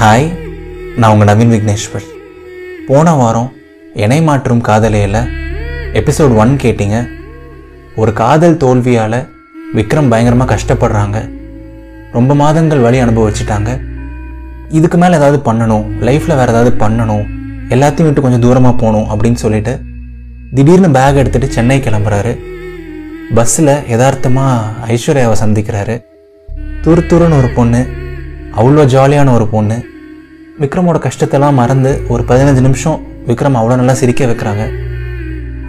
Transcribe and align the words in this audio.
Hi 0.00 0.28
நான் 0.96 1.12
உங்கள் 1.12 1.28
நவீன் 1.28 1.50
விக்னேஸ்வர் 1.54 2.04
போன 2.86 3.12
வாரம் 3.14 3.52
இணை 3.94 4.22
மாற்றும் 4.22 4.62
காதலையில் 4.62 5.18
எபிசோட் 5.98 6.36
ஒன் 6.42 6.52
கேட்டிங்க. 6.62 6.98
ஒரு 7.96 8.12
காதல் 8.12 8.56
தோல்வியால் 8.56 9.28
விக்ரம் 9.74 10.08
பயங்கரமாக 10.08 10.48
கஷ்டப்படுறாங்க. 10.54 11.18
ரொம்ப 12.12 12.34
மாதங்கள் 12.34 12.80
வழி 12.80 13.02
அனுபவிச்சிட்டாங்க. 13.02 13.80
இதுக்கு 14.68 14.98
மேலே 14.98 15.14
ஏதாவது 15.14 15.52
பண்ணணும் 15.52 15.84
லைஃப்பில் 16.08 16.38
வேறு 16.40 16.54
ஏதாவது 16.54 16.72
பண்ணணும் 16.78 17.24
எல்லாத்தையும் 17.68 18.08
விட்டு 18.08 18.20
கொஞ்சம் 18.20 18.44
தூரமாக 18.46 18.76
போகணும் 18.76 19.08
அப்படின்னு 19.10 19.42
சொல்லிட்டு 19.44 19.80
திடீர்னு 20.54 20.90
பேக் 20.90 21.20
எடுத்துகிட்டு 21.22 21.56
சென்னை 21.58 21.80
கிளம்புறாரு. 21.80 22.38
பஸ்ஸில் 23.34 23.88
யதார்த்தமாக 23.88 24.94
ஐஸ்வர்யாவை 24.94 25.36
சந்திக்கிறாரு. 25.44 26.02
துரு 26.84 27.02
துருன்னு 27.12 27.38
ஒரு 27.38 27.48
பொண்ணு 27.48 28.08
அவ்வளோ 28.58 28.84
ஜாலியான 28.94 29.32
ஒரு 29.36 29.46
பொண்ணு. 29.54 29.76
விக்ரமோட 30.62 30.98
கஷ்டத்தெல்லாம் 31.04 31.58
மறந்து 31.60 31.90
ஒரு 32.12 32.22
பதினஞ்சு 32.30 32.62
நிமிஷம் 32.66 32.98
விக்ரம் 33.28 33.58
அவ்வளோ 33.58 33.76
நல்லா 33.80 33.94
சிரிக்க 34.00 34.26
வைக்கிறாங்க. 34.30 34.64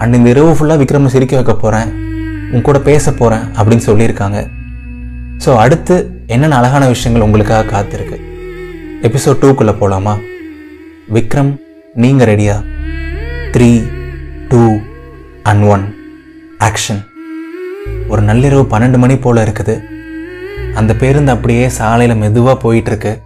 அண்ட் 0.02 0.16
இந்த 0.18 0.28
இரவு 0.34 0.52
ஃபுல்லாக 0.58 0.82
விக்ரம் 0.82 1.14
சிரிக்க 1.16 1.36
வைக்க 1.40 1.54
போகிறேன் 1.64 1.92
உன் 2.54 2.66
கூட 2.68 2.80
பேச 2.90 3.14
போகிறேன் 3.20 3.46
அப்படின்னு 3.58 3.88
சொல்லியிருக்காங்க. 3.90 4.40
ஸோ 5.44 5.52
அடுத்து 5.64 5.96
என்னென்ன 6.34 6.58
அழகான 6.60 6.84
விஷயங்கள் 6.94 7.26
உங்களுக்காக 7.28 7.70
காத்திருக்கு? 7.74 8.18
எபிசோட் 9.08 9.42
டூக்குள்ளே 9.44 9.74
போகலாமா 9.82 10.16
விக்ரம் 11.16 11.54
நீங்கள் 12.04 12.30
ரெடியா 12.32 12.58
three 13.56 13.72
two 14.52 14.64
and 15.52 15.64
one 15.74 15.86
action 16.68 17.02
ஒரு 18.12 18.22
நள்ளிரவு 18.30 18.66
பன்னெண்டு 18.74 18.98
மணி 19.04 19.16
போல் 19.24 19.44
இருக்குது. 19.46 19.76
அந்த 20.76 20.96
பேருந்து 20.96 21.32
அப்படியே 21.32 21.70
சாலையில் 21.70 22.18
மெதுவாக 22.18 22.58
போயிட்டுருக்கு. 22.64 23.20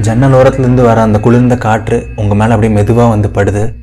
ஜன்னல் 0.00 0.32
ஓரத்துலேருந்து 0.32 0.82
வர 0.82 1.00
அந்த 1.00 1.20
குளிர்ந்த 1.20 1.56
காற்று 1.56 2.06
உங்கள் 2.16 2.36
மேலே 2.36 2.52
அப்படியே 2.52 2.72
மெதுவாக 2.72 3.08
வந்து 3.08 3.28
படுது. 3.28 3.74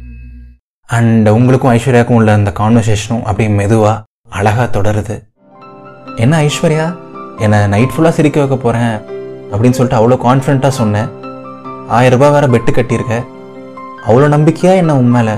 அண்ட் 0.85 1.29
உங்களுக்கும் 1.29 1.73
ஐஸ்வர்யாவுக்கும் 1.73 2.19
உள்ள 2.19 2.33
அந்த 2.33 2.53
கான்வர்சேஷனும் 2.59 3.23
அப்படியே 3.23 3.55
மெதுவாக 3.55 4.03
அழகாக 4.29 4.81
தொடருது. 4.81 5.23
என்ன 6.15 6.41
ஐஸ்வர்யா? 6.41 6.95
என்னை 7.37 7.67
நைட் 7.67 7.91
ஃபுல்லாக 7.97 8.09
சிரிக்க 8.09 8.45
வைக்க 8.45 8.57
போகிறேன் 8.57 8.97
அப்படின்னு 9.51 9.69
சொல்லிட்டு 9.69 10.09
அவ்வளோ 10.09 10.19
கான்ஃபிடண்ட்டாக 10.27 10.67
சொன்னேன். 10.67 11.09
ஆயிரம் 11.87 12.19
ரூபாய் 12.19 12.41
வேறு 12.41 12.57
பெட்டு 12.57 12.75
கட்டியிருக்க. 12.75 13.25
அவ்வளோ 14.07 14.27
நம்பிக்கையாக 14.27 14.79
என்ன 14.79 14.97
உன் 14.97 15.09
மேலே? 15.09 15.31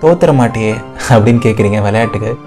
தோத்துற 0.00 0.34
மாட்டியே 0.40 0.74
அப்படின்னு 1.08 1.40
கேட்குறீங்க 1.46 1.82
விளையாட்டுக்கு. 1.82 2.38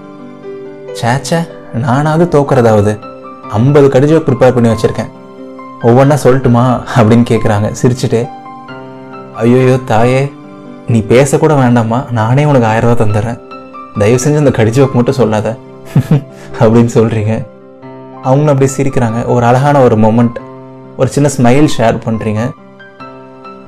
சேச்சே 1.01 1.47
நானாவது 1.73 2.39
தோக்குறதாவது. 2.39 3.08
ஐம்பது 3.57 3.87
கடிஜோக் 3.93 4.27
ப்ரிப்பேர் 4.27 4.55
பண்ணி 4.55 4.69
வச்சுருக்கேன். 4.69 5.11
ஒவ்வொன்றா 5.87 6.15
சொல்லட்டுமா 6.23 6.63
அப்படின்னு 6.95 7.25
கேட்குறாங்க 7.31 7.67
சிரிச்சுட்டு 7.81 8.21
ஐயோயோ 9.43 9.75
தாயே 9.91 10.21
நீ 10.93 10.99
பேசக்கூட 11.13 11.53
வேண்டாம்மா. 11.61 11.99
நானே 12.19 12.43
உனக்கு 12.49 12.67
ஆயிரம் 12.71 12.89
ரூபா 12.89 13.03
தந்துடுறேன். 13.03 13.39
தயவு 14.01 14.19
செஞ்சு 14.23 14.41
அந்த 14.43 14.53
கடிஜோக்கு 14.59 14.97
மட்டும் 14.99 15.19
சொல்லாத. 15.21 15.57
அப்படின்னு 16.61 16.91
சொல்கிறீங்க 16.97 17.33
அவங்களும் 18.27 18.53
அப்படியே 18.53 18.71
சிரிக்கிறாங்க. 18.77 19.19
ஒரு 19.33 19.43
அழகான 19.49 19.81
ஒரு 19.85 19.95
மொமெண்ட் 20.05 20.37
ஒரு 20.97 21.09
சின்ன 21.15 21.27
ஸ்மைல் 21.37 21.69
ஷேர் 21.77 21.97
பண்ணுறீங்க 22.05 22.41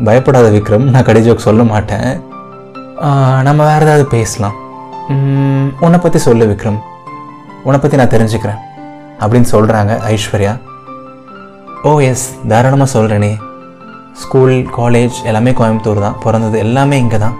பயப்படாத 0.07 0.47
விக்ரம் 0.55 0.89
நான் 0.93 1.07
கடிஜோக்கு 1.09 1.47
சொல்ல 1.47 1.63
மாட்டேன். 1.71 2.09
நம்ம 3.47 3.61
வேறு 3.69 3.85
ஏதாவது 3.85 4.05
பேசலாம். 4.15 4.57
உன்னை 5.85 5.99
பற்றி 6.03 6.19
சொல்லு 6.27 6.45
விக்ரம். 6.51 6.79
உன்னை 7.67 7.79
பற்றி 7.81 7.97
நான் 8.01 8.13
தெரிஞ்சுக்கிறேன். 8.15 8.59
அப்படின்னு 9.21 9.49
சொல்கிறாங்க 9.53 9.93
ஐஸ்வர்யா. 10.13 10.53
ஓ 11.89 11.91
எஸ் 12.09 12.25
தாராளமாக 12.51 12.89
சொல்கிறேனே 12.95 13.31
ஸ்கூல் 14.21 14.55
காலேஜ் 14.77 15.17
எல்லாமே 15.29 15.51
கோயம்புத்தூர் 15.59 16.05
தான். 16.05 16.17
பிறந்தது 16.23 16.57
எல்லாமே 16.65 16.97
இங்கே 17.03 17.19
தான். 17.25 17.35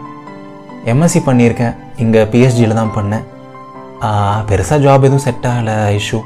எம்எஸ்சி 0.92 1.20
பண்ணியிருக்கேன். 1.28 1.74
இங்கே 2.04 2.22
பிஹெச்டியில் 2.34 2.80
தான் 2.82 2.94
பண்ணேன். 2.98 3.26
பெருசாக 4.50 4.80
ஜாப் 4.86 5.04
எதுவும் 5.08 5.26
செட் 5.26 5.48
ஆகலை 5.50 5.76
இஷ்யூ 5.98 6.20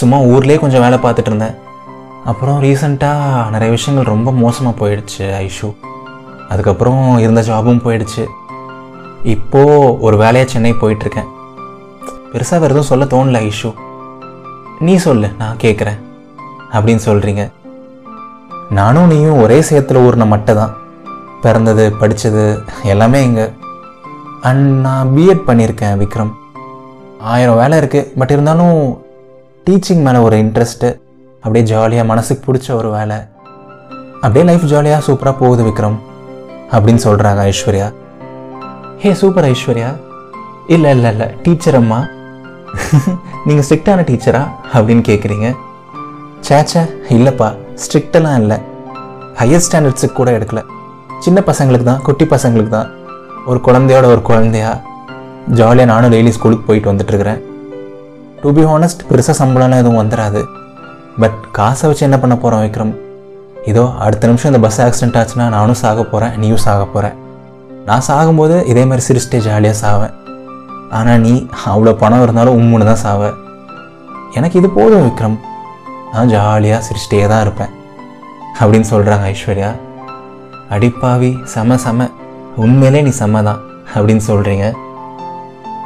சும்மா 0.00 0.18
ஊர்லேயே 0.32 0.58
கொஞ்சம் 0.64 0.84
வேலை 0.84 0.98
பார்த்துட்டு 1.04 1.30
இருந்தேன். 1.32 1.56
அப்புறம் 2.30 2.58
ரீசண்டாக 2.64 3.50
நிறைய 3.54 3.70
விஷயங்கள் 3.76 4.10
ரொம்ப 4.12 4.28
மோசமாக 4.42 4.74
போயிடுச்சு 4.80 5.24
ஐஷு. 5.46 5.68
அதுக்கப்புறம் 6.52 7.02
இருந்த 7.24 7.40
ஜாபும் 7.48 7.82
போயிடுச்சு. 7.86 8.24
இப்போது 9.34 9.96
ஒரு 10.06 10.16
வேலையாக 10.22 10.50
சென்னை 10.52 10.72
போயிட்டுருக்கேன் 10.82 11.28
பெருசாக 12.32 12.58
வேறு 12.62 12.72
எதுவும் 12.74 12.90
சொல்ல 12.92 13.04
தோணல 13.14 13.40
ஐஷு. 13.50 13.70
நீ 14.80 14.96
சொல்லு 14.96 15.28
நான் 15.38 15.60
கேட்குறேன் 15.62 16.00
அப்படின்னு 16.72 17.02
சொல்கிறீங்க 17.04 17.50
நானும் 18.70 19.06
நீயும் 19.06 19.40
ஒரே 19.40 19.60
சேத்துல 19.60 20.02
ஊர்ன 20.06 20.26
மட்டை 20.32 20.54
தான் 20.54 20.76
பிறந்தது 21.42 21.92
படித்தது 21.92 22.62
எல்லாமே 22.82 23.22
இங்கே. 23.24 23.50
அண்ட் 24.42 24.80
நான் 24.80 25.08
பிஎட் 25.08 25.46
பண்ணியிருக்கேன் 25.46 25.98
விக்ரம். 26.02 26.32
ஆயிரம் 27.20 27.56
வேலை 27.56 27.78
இருக்குது 27.78 28.18
பட் 28.18 28.30
இருந்தாலும் 28.30 29.04
டீச்சிங் 29.66 30.02
மேலே 30.06 30.18
ஒரு 30.18 30.36
இன்ட்ரெஸ்ட்டு 30.36 30.98
அப்படியே 31.40 31.64
ஜாலியாக 31.64 32.06
மனசுக்கு 32.06 32.52
பிடிச்ச 32.52 32.74
ஒரு 32.74 32.90
வேலை. 32.90 33.16
அப்படியே 34.14 34.44
லைஃப் 34.44 34.64
ஜாலியாக 34.64 35.12
சூப்பராக 35.12 35.36
போகுது 35.38 35.64
விக்ரம் 35.64 35.98
அப்படின்னு 36.70 37.04
சொல்கிறாங்க 37.04 37.52
ஐஸ்வர்யா. 37.52 37.94
ஹே 38.98 39.14
சூப்பர் 39.14 39.44
ஐஸ்வர்யா. 39.44 39.96
இல்லை 40.66 40.90
இல்லை 40.90 41.10
இல்லை 41.10 41.26
டீச்சர் 41.42 41.74
அம்மா. 41.74 42.06
நீங்கள் 43.46 43.64
ஸ்ட்ரிக்டான 43.66 44.04
டீச்சரா 44.08 44.42
அப்படின்னு 44.74 45.04
கேட்குறீங்க 45.10 45.48
சேச்சே 46.48 46.82
இல்லைப்பா 47.16 47.48
ஸ்ட்ரிக்டெல்லாம் 47.82 48.38
இல்லை. 48.42 48.56
ஹையர் 49.38 49.64
ஸ்டாண்டர்ட்ஸுக்கு 49.66 50.16
கூட 50.18 50.30
எடுக்கல. 50.38 50.60
சின்ன 51.24 51.38
பசங்களுக்கு 51.48 51.86
தான் 51.90 52.02
குட்டி 52.06 52.24
பசங்களுக்கு 52.34 52.72
தான். 52.76 52.90
ஒரு 53.50 53.58
குழந்தையோட 53.66 54.06
ஒரு 54.14 54.22
குழந்தையா 54.28 54.70
ஜாலியாக 55.58 55.90
நானும் 55.92 56.12
டெய்லி 56.14 56.32
ஸ்கூலுக்கு 56.36 56.66
போயிட்டு 56.68 56.90
வந்துட்டுருக்கிறேன் 56.92 57.40
டு 58.42 58.50
பி 58.56 58.64
ஹானஸ்ட் 58.70 59.04
பெருசாக 59.10 59.36
சம்பளம்லாம் 59.40 59.82
எதுவும் 59.82 60.00
வந்துடாது 60.02 60.42
பட் 61.22 61.38
காசை 61.58 61.84
வச்சு 61.90 62.06
என்ன 62.08 62.18
பண்ண 62.22 62.34
போகிறோம் 62.44 62.62
விக்ரம்? 62.64 62.94
இதோ 63.70 63.84
அடுத்த 64.06 64.28
நிமிஷம் 64.30 64.50
இந்த 64.52 64.60
பஸ் 64.66 64.80
ஆக்சிடென்ட் 64.86 65.18
ஆச்சுன்னா 65.20 65.46
நானும் 65.56 65.80
சாக 65.84 66.02
போகிறேன் 66.12 66.34
நீயும் 66.42 66.64
சாக 66.66 66.84
போகிறேன் 66.94 67.16
நான் 67.88 68.06
சாகும்போது 68.10 68.56
இதே 68.72 68.84
மாதிரி 68.90 69.06
சிரிச்சிட்டே 69.08 69.40
ஜாலியாக 69.48 69.78
சாவேன். 69.82 70.14
ஆனால் 70.98 71.22
நீ 71.26 71.32
அவ்வளோ 71.70 71.92
பணம் 72.02 72.22
இருந்தாலும் 72.24 72.58
உம்முன்னு 72.60 72.88
தான் 72.90 73.02
சாவ. 73.04 73.30
எனக்கு 74.38 74.58
இது 74.60 74.68
போதும் 74.78 75.04
விக்ரம். 75.06 75.36
நான் 76.12 76.30
ஜாலியாக 76.34 76.84
சிரிச்சிட்டே 76.86 77.26
தான் 77.32 77.42
இருப்பேன். 77.46 77.72
அப்படின்னு 78.60 78.88
சொல்கிறாங்க 78.92 79.24
ஐஸ்வர்யா. 79.32 79.70
அடிப்பாவி 80.74 81.30
செம 81.54 81.76
செம. 81.84 82.08
உண்மையிலே 82.64 83.00
நீ 83.06 83.12
செம 83.20 83.42
தான் 83.48 83.60
அப்படின்னு 83.94 84.24
சொல்கிறீங்க 84.30 84.66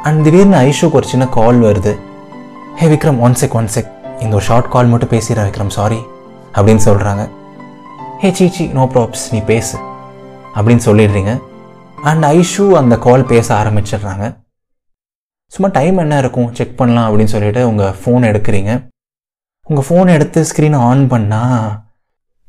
அண்ட் 0.07 0.21
திடீர்னு 0.25 0.57
ஐஷுக்கு 0.67 0.97
ஒரு 0.99 1.07
சின்ன 1.13 1.25
கால் 1.37 1.59
வருது. 1.67 1.93
Hey 2.79 2.85
Vikram 2.93 3.19
one 3.25 3.35
check 3.41 3.57
one 3.59 3.71
check 3.75 3.91
இந்த 4.23 4.33
ஒரு 4.37 4.45
ஷார்ட் 4.49 4.71
கால் 4.75 4.91
மட்டும் 4.91 5.11
பேசிடுறேன் 5.13 5.47
விக்ரம் 5.49 5.73
சாரி 5.77 5.99
அப்படின்னு 6.55 6.83
சொல்கிறாங்க 6.87 7.23
ஹே 8.21 8.29
சீச்சி 8.39 8.63
நோ 8.77 8.83
ப்ராப்ஸ் 8.93 9.25
நீ 9.33 9.39
பேசு. 9.51 9.75
அப்படின்னு 10.55 10.83
சொல்லிடுறீங்க. 10.87 11.33
அண்ட் 12.09 12.25
ஐஷு 12.37 12.65
அந்த 12.81 12.95
கால் 13.07 13.29
பேச 13.33 13.47
ஆரம்பிச்சிடுறாங்க. 13.61 14.25
சும்மா 15.53 15.69
டைம் 15.77 15.97
என்ன 16.03 16.17
இருக்கும்? 16.23 16.49
செக் 16.57 16.77
பண்ணலாம் 16.79 17.07
அப்படின்னு 17.07 17.33
சொல்லிட்டு 17.33 17.61
உங்கள் 17.69 17.95
ஃபோன் 18.01 18.23
எடுக்கிறீங்க. 18.29 18.71
உங்கள் 19.69 19.87
ஃபோன் 19.87 20.09
எடுத்து 20.15 20.39
ஸ்க்ரீனை 20.49 20.79
ஆன் 20.89 21.03
பண்ணால் 21.13 21.65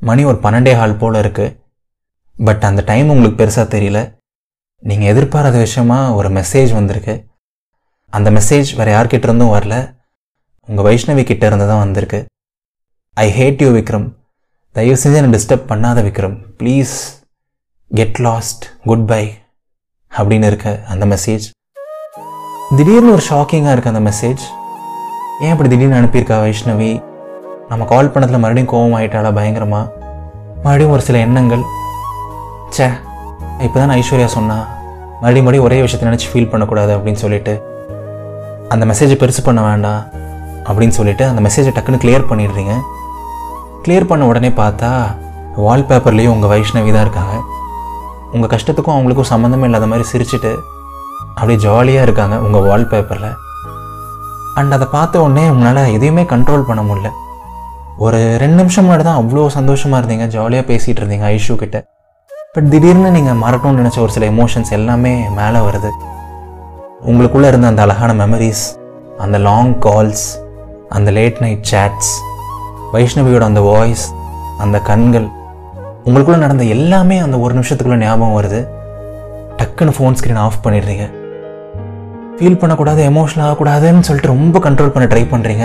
மணி 0.08 0.22
ஒரு 0.30 0.38
பன்னெண்டே 0.44 0.72
ஹால் 0.80 1.00
போல் 1.00 1.18
இருக்குது 1.22 1.56
பட் 2.46 2.64
அந்த 2.68 2.82
டைம் 2.90 3.10
உங்களுக்கு 3.12 3.38
பெருசாக 3.40 3.66
தெரியல. 3.74 3.98
நீங்கள் 4.90 5.10
எதிர்பாராத 5.12 5.56
விஷயமா 5.66 5.98
ஒரு 6.18 6.28
மெசேஜ் 6.38 6.70
வந்திருக்கு. 6.78 7.14
அந்த 8.16 8.28
மெசேஜ் 8.36 8.70
வேறு 8.78 8.92
யார்கிட்ட 8.94 9.28
இருந்தும் 9.28 9.54
வரல. 9.56 9.76
உங்கள் 10.68 10.86
வைஷ்ணவி 10.88 11.24
கிட்ட 11.30 11.46
இருந்து 11.50 11.66
தான் 11.70 11.82
வந்திருக்கு. 11.84 12.20
I 13.16 13.26
hate 13.38 13.62
you 13.64 13.70
Vikram. 13.78 14.06
தயவு 14.76 14.98
செஞ்சு 15.02 15.18
என்னை 15.20 15.32
டிஸ்டர்ப் 15.36 15.68
பண்ணாத 15.72 16.04
Vikram. 16.08 16.36
Please 16.58 16.94
get 17.90 18.20
lost 18.28 18.64
goodbye 19.12 19.24
அப்படின்னு 20.18 20.50
இருக்க 20.52 20.70
அந்த 20.94 21.06
மெசேஜ் 21.14 21.46
திடீர்னு 22.76 23.10
ஒரு 23.14 23.22
ஷாக்கிங்காக 23.28 23.72
இருக்குது 23.74 23.92
அந்த 23.92 24.02
மெசேஜ் 24.08 24.42
ஏன் 25.44 25.50
இப்படி 25.54 25.68
திடீர்னு 25.72 25.98
அனுப்பியிருக்கா 25.98 26.36
வைஷ்ணவி? 26.42 26.90
நம்ம 27.70 27.84
கால் 27.90 28.10
பண்ணதில் 28.12 28.40
மறுபடியும் 28.42 28.70
கோவம் 28.72 28.94
ஆயிட்டாளா 28.98 29.30
பயங்கரமா? 29.38 29.80
மறுபடியும் 30.62 30.94
ஒரு 30.94 31.02
சில 31.08 31.18
எண்ணங்கள். 31.26 31.64
ச்சே 32.74 32.86
இப்போ 33.66 33.76
தான் 33.80 33.94
ஐஸ்வர்யா 33.98 34.28
சொன்னா 34.36 34.58
மறுபடியும் 35.20 35.46
மறுபடியும் 35.46 35.66
ஒரே 35.68 35.78
விஷயத்தை 35.84 36.06
நினச்சி 36.10 36.28
ஃபீல் 36.30 36.50
பண்ணக்கூடாது 36.52 36.92
அப்படின்னு 36.96 37.22
சொல்லிட்டு 37.24 37.54
அந்த 38.74 38.84
மெசேஜை 38.90 39.18
பெருசு 39.22 39.42
பண்ண 39.48 39.62
வேண்டாம் 39.68 40.02
அப்படின்னு 40.68 40.98
சொல்லிட்டு 41.00 41.26
அந்த 41.30 41.40
மெசேஜை 41.48 41.72
டக்குன்னு 41.76 42.02
கிளியர் 42.04 42.28
பண்ணிடுறீங்க. 42.32 42.74
கிளியர் 43.86 44.10
பண்ண 44.12 44.26
உடனே 44.32 44.52
பார்த்தா 44.62 44.90
வால்பேப்பர்லேயும் 45.66 46.36
உங்கள் 46.36 46.52
வைஷ்ணவி 46.52 46.92
தான் 46.92 47.06
இருக்காங்க. 47.06 47.34
உங்கள் 48.36 48.52
கஷ்டத்துக்கும் 48.54 48.96
அவங்களுக்கும் 48.96 49.32
சம்மந்தமே 49.34 49.68
இல்லாத 49.70 49.88
மாதிரி 49.92 50.06
சிரிச்சுட்டு 50.12 50.52
அப்படியே 51.42 51.60
ஜாலியாக 51.62 52.06
இருக்காங்க 52.06 52.34
உங்கள் 52.46 52.64
வால்பேப்பரில் 52.66 53.30
அண்ட் 54.58 54.74
அதை 54.76 54.86
பார்த்த 54.92 55.22
உடனே 55.22 55.44
உங்களால் 55.52 55.94
எதையுமே 55.94 56.22
கண்ட்ரோல் 56.32 56.66
பண்ண 56.68 56.82
முடியல. 56.88 57.08
ஒரு 58.04 58.18
ரெண்டு 58.42 58.56
நிமிஷம் 58.60 58.84
முன்னாடி 58.86 59.04
தான் 59.06 59.18
அவ்வளோ 59.20 59.46
சந்தோஷமாக 59.56 59.98
இருந்தீங்க 60.00 60.26
ஜாலியாக 60.34 60.64
பேசிகிட்டு 60.68 61.00
இருந்தீங்க 61.02 61.24
ஐஷு 61.36 61.54
கிட்ட. 61.62 61.78
பட் 62.54 62.68
திடீர்னு 62.72 63.10
நீங்கள் 63.16 63.40
மறக்கணும்னு 63.42 63.82
நினச்ச 63.82 63.98
ஒரு 64.04 64.12
சில 64.16 64.26
எமோஷன்ஸ் 64.32 64.70
எல்லாமே 64.78 65.14
மேலே 65.38 65.62
வருது. 65.68 65.90
உங்களுக்குள்ளே 67.12 67.48
இருந்த 67.52 67.66
அந்த 67.72 67.82
அழகான 67.86 68.14
மெமரிஸ் 68.20 68.62
அந்த 69.24 69.40
லாங் 69.46 69.72
கால்ஸ் 69.86 70.26
அந்த 70.98 71.10
லேட் 71.18 71.40
நைட் 71.44 71.64
சேட்ஸ் 71.72 72.12
வைஷ்ணவியோட 72.92 73.46
அந்த 73.50 73.64
வாய்ஸ் 73.70 74.04
அந்த 74.66 74.80
கண்கள் 74.90 75.26
உங்களுக்குள்ளே 76.06 76.38
நடந்த 76.44 76.66
எல்லாமே 76.76 77.18
அந்த 77.26 77.38
ஒரு 77.46 77.54
நிமிஷத்துக்குள்ளே 77.58 77.98
ஞாபகம் 78.04 78.38
வருது. 78.38 78.62
டக்குன்னு 79.58 79.96
ஃபோன் 79.98 80.18
ஸ்க்ரீன் 80.20 80.40
ஆஃப் 80.44 80.62
பண்ணிடுறீங்க. 80.66 81.06
ஃபீல் 82.42 82.60
பண்ணக்கூடாது 82.60 83.00
எமோஷனல் 83.08 83.42
ஆகக்கூடாதுன்னு 83.46 84.06
சொல்லிட்டு 84.06 84.30
ரொம்ப 84.32 84.56
கண்ட்ரோல் 84.62 84.92
பண்ண 84.94 85.04
ட்ரை 85.10 85.20
பண்ணுறீங்க 85.32 85.64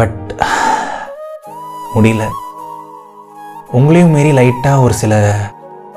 பட் 0.00 0.20
முடியல. 1.94 2.24
உங்களையும் 3.78 4.12
மீறி 4.14 4.30
லைட்டாக 4.38 4.84
ஒரு 4.84 4.94
சில 5.00 5.14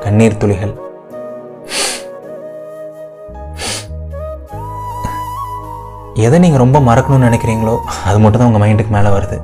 கண்ணீர் 0.06 0.36
துளிகள். 0.42 0.74
எதை 6.26 6.40
நீங்கள் 6.46 6.64
ரொம்ப 6.64 6.82
மறக்கணும்னு 6.90 7.30
நினைக்கிறீங்களோ 7.30 7.76
அது 8.10 8.18
மட்டும் 8.24 8.42
தான் 8.42 8.50
உங்கள் 8.52 8.64
மைண்டுக்கு 8.64 8.94
மேலே 8.98 9.12
வருது. 9.16 9.38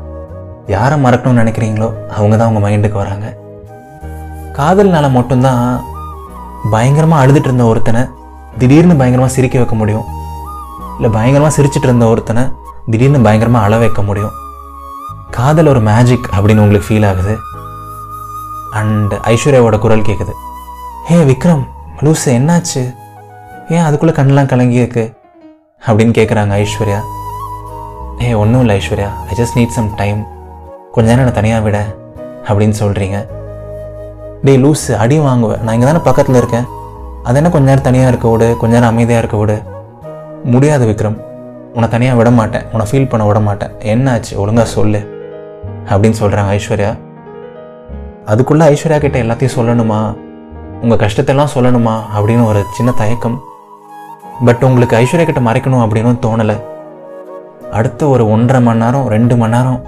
யாரை 0.75 0.97
மறக்கணும்னு 1.05 1.43
நினைக்கிறீங்களோ 1.43 1.89
அவங்க 2.17 2.35
தான் 2.41 2.51
உங்கள் 2.51 2.65
மைண்டுக்கு 2.67 3.01
வராங்க. 3.03 3.29
காதல்னால 4.59 5.13
மட்டும்தான் 5.17 5.63
பயங்கரமாக 6.75 7.23
அழுதுட்டு 7.23 7.51
இருந்த 7.51 7.69
ஒருத்தனை 7.71 8.03
திடீர்னு 8.59 8.99
பயங்கரமாக 8.99 9.35
சிரிக்க 9.37 9.57
வைக்க 9.63 9.77
முடியும். 9.83 10.05
இல்லை 10.97 11.09
பயங்கரமாக 11.15 11.53
சிரிச்சிட்டு 11.57 11.87
இருந்த 11.89 12.05
ஒருத்தனை 12.13 12.43
திடீர்னு 12.91 13.25
பயங்கரமாக 13.27 13.65
அள 13.67 13.77
வைக்க 13.83 14.01
முடியும். 14.09 14.33
காதல் 15.37 15.69
ஒரு 15.71 15.81
மேஜிக் 15.87 16.27
அப்படின்னு 16.35 16.63
உங்களுக்கு 16.65 16.87
ஃபீல் 16.89 17.07
ஆகுது. 17.09 17.33
அண்ட் 18.79 19.13
ஐஸ்வர்யாவோட 19.33 19.77
குரல் 19.85 20.07
கேட்குது 20.09 20.33
ஹே 21.09 21.17
விக்ரம் 21.31 21.63
லூசு 22.05 22.29
என்னாச்சு? 22.37 22.83
ஏன் 23.75 23.85
அதுக்குள்ளே 23.87 24.13
கண்ணெலாம் 24.17 24.49
கலங்கி 24.53 24.81
இருக்கு? 24.81 25.03
அப்படின்னு 25.87 26.15
கேட்குறாங்க 26.19 26.53
ஐஸ்வர்யா. 26.63 26.99
ஏ 28.25 28.33
ஒன்றும் 28.41 28.61
இல்லை 28.63 28.75
Aishwarya. 28.79 29.09
I 29.29 29.35
just 29.41 29.57
need 29.59 29.75
some 29.77 29.91
time 30.01 30.19
கொஞ்ச 30.95 31.05
நேரம் 31.09 31.23
என்னை 31.23 31.35
தனியாக 31.39 31.63
விட 31.65 31.77
அப்படின்னு 32.47 32.75
சொல்கிறீங்க 32.81 33.17
டேய் 34.45 34.61
லூஸு 34.63 34.91
அடி 35.03 35.17
வாங்குவேன் 35.27 35.61
நான் 35.63 35.75
இங்கே 35.75 35.87
தானே 35.87 36.01
பக்கத்தில் 36.09 36.39
இருக்கேன். 36.41 36.67
அது 37.27 37.37
என்ன 37.39 37.49
கொஞ்ச 37.53 37.65
நேரம் 37.69 37.87
தனியாக 37.87 38.11
இருக்க 38.11 38.27
விடு 38.33 38.47
கொஞ்ச 38.61 38.73
நேரம் 38.75 38.91
அமைதியாக 38.93 39.21
இருக்க 39.23 39.37
விடு. 39.41 39.57
முடியாது 40.45 40.85
விக்ரம். 40.87 41.17
உன்னை 41.73 41.89
தனியாக 41.89 42.17
விட 42.17 42.31
மாட்டேன் 42.31 42.61
உன்னை 42.73 42.85
ஃபீல் 42.91 43.09
பண்ண 43.09 43.25
விட 43.25 43.39
மாட்டேன் 43.39 43.69
என்னாச்சு? 43.69 44.35
ஒழுங்காக 44.35 44.67
சொல்லு. 44.69 45.31
அப்படின்னு 45.89 46.13
சொல்கிறாங்க 46.21 46.59
ஐஸ்வர்யா. 46.59 46.97
அதுக்குள்ளே 48.25 48.65
ஐஸ்வர்யா 48.65 48.97
கிட்ட 48.97 49.19
எல்லாத்தையும் 49.21 49.55
சொல்லணுமா? 49.55 50.15
உங்கள் 50.81 50.97
கஷ்டத்தெல்லாம் 50.97 51.53
சொல்லணுமா? 51.55 51.99
அப்படின்னு 52.17 52.45
ஒரு 52.45 52.63
சின்ன 52.71 52.91
தயக்கம். 52.91 53.41
பட் 54.45 54.63
உங்களுக்கு 54.63 54.97
ஐஸ்வர்யா 54.97 55.23
கிட்ட 55.23 55.39
மறைக்கணும் 55.39 55.83
அப்படின்னு 55.83 56.15
தோணலை. 56.21 56.61
அடுத்த 57.71 58.07
ஒரு 58.07 58.29
ஒன்றரை 58.29 58.63
மணி 58.63 58.79
நேரம் 58.79 59.07
ரெண்டு 59.07 59.37
மணி 59.37 59.57
நேரம் 59.57 59.83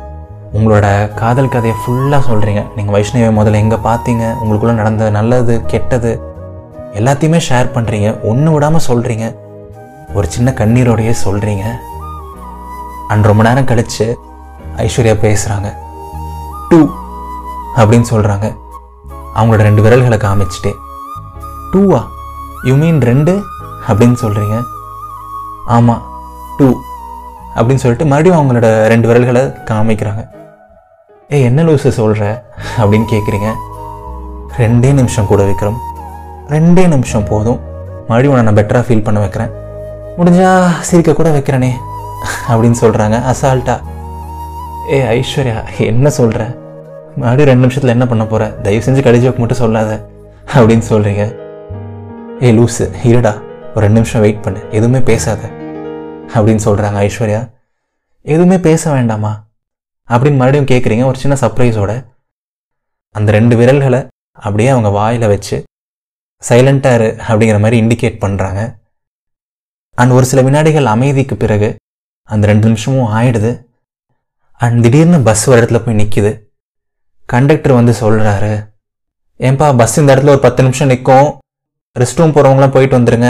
உங்களோட 0.53 1.13
காதல் 1.13 1.49
கதையை 1.49 1.79
ஃபுல்லாக 1.79 2.21
சொல்கிறீங்க 2.31 2.65
நீங்கள் 2.75 2.95
வைஷ்ணவியை 2.95 3.31
முதல்ல 3.39 3.53
எங்கே 3.53 3.75
பார்த்தீங்க? 3.75 4.33
உங்களுக்குள்ளே 4.43 4.73
நடந்த 4.73 5.09
நல்லது 5.09 5.61
கெட்டது 5.65 6.21
எல்லாத்தையுமே 6.93 7.39
ஷேர் 7.49 7.73
பண்ணுறீங்க 7.73 8.21
ஒன்று 8.21 8.51
விடாமல் 8.51 8.87
சொல்கிறீங்க 8.87 9.45
ஒரு 10.17 10.27
சின்ன 10.35 10.49
கண்ணீரோடையே 10.59 11.13
சொல்கிறீங்க 11.23 11.65
அண்ட் 13.13 13.27
ரொம்ப 13.29 13.41
நேரம் 13.47 13.69
கழித்து 13.71 14.05
ஐஸ்வர்யா 14.83 15.15
பேசுகிறாங்க 15.23 15.69
டூ 16.69 16.79
அப்படின்னு 17.81 18.07
சொல்கிறாங்க 18.11 18.47
அவங்களோட 19.37 19.63
ரெண்டு 19.67 19.81
விரல்களை 19.85 20.17
காமிச்சிட்டே. 20.23 20.71
டூவா? 21.71 21.99
யூ 22.67 22.75
மீன் 22.81 23.01
ரெண்டு? 23.09 23.33
அப்படின்னு 23.87 24.17
சொல்கிறீங்க 24.23 24.55
ஆமாம் 25.75 26.01
டூ 26.57 26.67
அப்படின்னு 27.55 27.83
சொல்லிட்டு 27.83 28.05
மறுபடியும் 28.11 28.39
அவங்களோட 28.39 28.67
ரெண்டு 28.93 29.07
விரல்களை 29.09 29.43
காமிக்கிறாங்க. 29.71 30.23
ஏ 31.33 31.43
என்ன 31.49 31.63
லூஸை 31.67 31.91
சொல்கிற 31.99 32.25
அப்படின்னு 32.77 33.07
கேட்குறீங்க 33.13 33.51
ரெண்டே 34.57 34.91
நிமிஷம் 34.99 35.29
கூட 35.31 35.43
விற்கிறோம் 35.43 35.79
ரெண்டே 36.55 36.87
நிமிஷம் 36.95 37.29
போதும். 37.31 37.61
மறுபடியும் 38.09 38.35
உன்னை 38.35 38.45
நான் 38.47 38.59
பெட்டராக 38.59 38.85
ஃபீல் 38.87 39.07
பண்ண 39.07 39.19
வைக்கிறேன். 39.19 39.53
முடிஞ்சால் 40.17 40.79
சிரிக்க 40.79 41.13
கூட 41.13 41.29
வைக்கிறேனே 41.29 41.71
அப்படின்னு 42.51 42.77
சொல்கிறாங்க 42.81 43.17
அசால்ட்டா. 43.31 43.75
ஏ 44.91 44.97
ஐஸ்வர்யா 45.17 45.59
என்ன 45.77 46.09
சொல்கிற 46.09 46.41
மறுபடியும் 47.21 47.49
ரெண்டு 47.49 47.63
நிமிஷத்தில் 47.63 47.93
என்ன 47.95 48.05
பண்ண 48.07 48.25
போகிற 48.25 48.49
தயவு 48.49 48.85
செஞ்சு 48.85 49.03
கடிஜோக்கு 49.07 49.41
மட்டும் 49.41 49.61
சொல்லாத 49.63 49.91
அப்படின்னு 50.53 50.85
சொல்கிறீங்க 50.89 51.23
ஏய் 52.45 52.55
லூஸு 52.59 52.85
இருடா. 53.09 53.33
ஒரு 53.73 53.83
ரெண்டு 53.85 53.99
நிமிஷம் 53.99 54.21
வெயிட் 54.21 54.43
பண்ணு. 54.43 54.59
எதுவுமே 54.71 54.99
பேசாத 55.01 55.39
அப்படின்னு 56.35 56.63
சொல்கிறாங்க 56.67 56.97
ஐஸ்வர்யா. 57.07 57.41
எதுவுமே 58.21 58.59
பேச 58.59 58.91
வேண்டாமா? 58.91 59.33
அப்படின்னு 60.09 60.39
மறுபடியும் 60.41 60.69
கேட்குறீங்க 60.71 61.05
ஒரு 61.05 61.17
சின்ன 61.17 61.37
சர்ப்ரைஸோட 61.41 61.93
அந்த 63.15 63.31
ரெண்டு 63.31 63.55
விரல்களை 63.55 64.01
அப்படியே 64.31 64.69
அவங்க 64.69 64.89
வாயில் 64.89 65.27
வச்சு 65.27 65.63
சைலண்ட்டாக 66.49 66.97
இரு 66.99 67.15
அப்படிங்கிற 67.27 67.59
மாதிரி 67.59 67.77
இண்டிகேட் 67.83 68.21
பண்ணுறாங்க 68.25 68.61
அண்ட் 69.97 70.11
ஒரு 70.17 70.25
சில 70.31 70.41
வினாடிகள் 70.47 70.91
அமைதிக்கு 70.93 71.35
பிறகு 71.43 71.69
அந்த 72.29 72.43
ரெண்டு 72.51 72.65
நிமிஷமும் 72.69 73.09
ஆயிடுது. 73.17 73.51
அண்ட் 74.61 74.79
திடீர்னு 74.85 75.19
பஸ் 75.27 75.43
ஒரு 75.49 75.57
இடத்துல 75.59 75.79
போய் 75.85 75.99
நிற்கிது 76.01 76.31
கண்டக்டர் 77.33 77.79
வந்து 77.79 77.93
சொல்கிறாரு 78.01 78.53
ஏன்பா 79.39 79.67
பஸ் 79.81 79.97
இந்த 80.01 80.09
இடத்துல 80.13 80.33
ஒரு 80.35 80.43
பத்து 80.45 80.61
நிமிஷம் 80.65 80.91
நிற்கும் 80.93 81.27
ரெஸ்ட் 81.95 82.19
ரூம் 82.21 82.33
போகிறவங்களாம் 82.35 82.75
போயிட்டு 82.75 82.97
வந்துருங்க. 82.97 83.29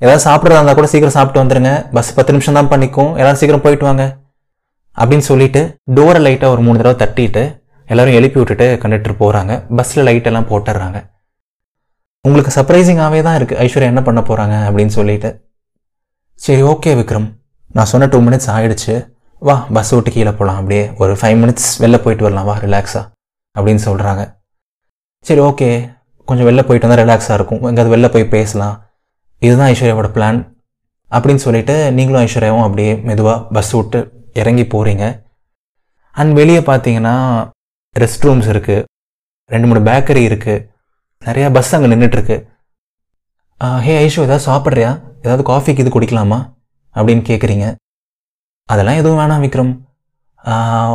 ஏதாவது 0.00 0.22
சாப்பிட்றதா 0.26 0.58
இருந்தால் 0.58 0.78
கூட 0.78 0.88
சீக்கிரம் 0.92 1.16
சாப்பிட்டு 1.16 1.42
வந்துருங்க. 1.42 1.72
பஸ் 1.96 2.14
பத்து 2.18 2.34
நிமிஷம் 2.34 2.56
தான் 2.58 2.70
பண்ணிக்கும் 2.72 3.10
எல்லாரும் 3.20 3.40
சீக்கிரம் 3.40 3.64
போயிட்டு 3.64 3.86
வாங்க. 3.88 4.04
அப்படின்னு 4.96 5.26
சொல்லிட்டு 5.30 5.60
டோரை 5.96 6.20
லைட்டாக 6.26 6.54
ஒரு 6.54 6.62
மூணு 6.66 6.78
தடவை 6.80 6.96
தட்டிட்டு 7.02 7.42
எல்லோரும் 7.88 8.16
எழுப்பி 8.18 8.38
விட்டுட்டு 8.40 8.66
கண்டக்டர் 8.82 9.20
போகிறாங்க 9.20 9.52
பஸ்ஸில் 9.78 10.06
லைட்டெல்லாம் 10.08 10.48
போட்டுடுறாங்க 10.50 10.98
உங்களுக்கு 12.24 12.52
சர்ப்ரைசிங்காகவே 12.56 13.20
தான் 13.26 13.36
இருக்குது 13.38 13.60
ஐஸ்வர்யா 13.64 13.92
என்ன 13.92 14.02
பண்ண 14.08 14.20
போகிறாங்க 14.28 14.56
அப்படின்னு 14.68 14.94
சொல்லிட்டு 14.96 15.30
சரி 16.44 16.62
ஓகே 16.72 16.90
விக்ரம். 16.98 17.26
நான் 17.76 17.88
சொன்ன 17.90 18.06
டூ 18.12 18.18
மினிட்ஸ் 18.26 18.50
ஆகிடுச்சு 18.54 18.94
வா 19.48 19.54
பஸ் 19.76 19.90
விட்டு 19.94 20.10
கீழே 20.14 20.32
போகலாம் 20.38 20.58
அப்படியே 20.60 20.84
ஒரு 21.02 21.12
ஃபைவ் 21.20 21.38
மினிட்ஸ் 21.42 21.68
வெளில 21.82 21.98
போயிட்டு 22.04 22.26
வரலாம். 22.26 22.46
வா 22.50 22.54
ரிலாக்ஸாக 22.66 23.04
அப்படின்னு 23.56 23.82
சொல்கிறாங்க 23.88 24.22
சரி 25.26 25.42
ஓகே 25.48 25.68
கொஞ்சம் 26.28 26.48
வெளில 26.48 26.62
போயிட்டு 26.68 26.86
வந்தால் 26.86 27.02
ரிலாக்ஸாக 27.04 27.36
இருக்கும். 27.38 27.60
எங்கேயாவது 27.68 27.92
வெளில 27.94 28.08
போய் 28.14 28.32
பேசலாம். 28.36 28.76
இதுதான் 29.42 29.70
ஐஸ்வர்யாவோட 29.72 30.08
பிளான் 30.16 30.38
அப்படின்னு 31.10 31.42
சொல்லிட்டு 31.44 31.74
நீங்களும் 31.96 32.22
ஐஸ்வர்யாவும் 32.26 32.64
அப்படியே 32.66 32.92
மெதுவாக 33.08 33.38
பஸ் 33.56 33.72
விட்டு 33.76 34.00
இறங்கி 34.40 34.64
போகிறீங்க 34.74 35.04
அண்ட் 36.16 36.32
வெளியே 36.40 36.60
பார்த்தீங்கன்னா 36.70 37.14
ரெஸ்ட் 37.96 38.26
ரூம்ஸ் 38.26 38.48
இருக்குது 38.54 38.84
ரெண்டு 39.50 39.68
மூணு 39.68 39.80
பேக்கரி 39.88 40.22
இருக்குது 40.30 40.64
நிறையா 41.22 41.48
பஸ் 41.56 41.72
அங்கே 41.76 41.88
நின்றுட்டுருக்கு 41.92 42.36
ஹே 43.84 43.94
ஐஷோ 44.02 44.22
ஏதாவது 44.26 44.44
சாப்பிட்றியா? 44.50 44.90
ஏதாவது 45.22 45.42
காஃபிக்கு 45.48 45.82
இது 45.84 45.90
குடிக்கலாமா? 45.94 46.36
அப்படின்னு 46.94 47.22
கேட்குறீங்க 47.30 47.66
அதெல்லாம் 48.68 48.98
எதுவும் 49.00 49.18
வேணாம் 49.20 49.42
விக்ரம். 49.44 49.72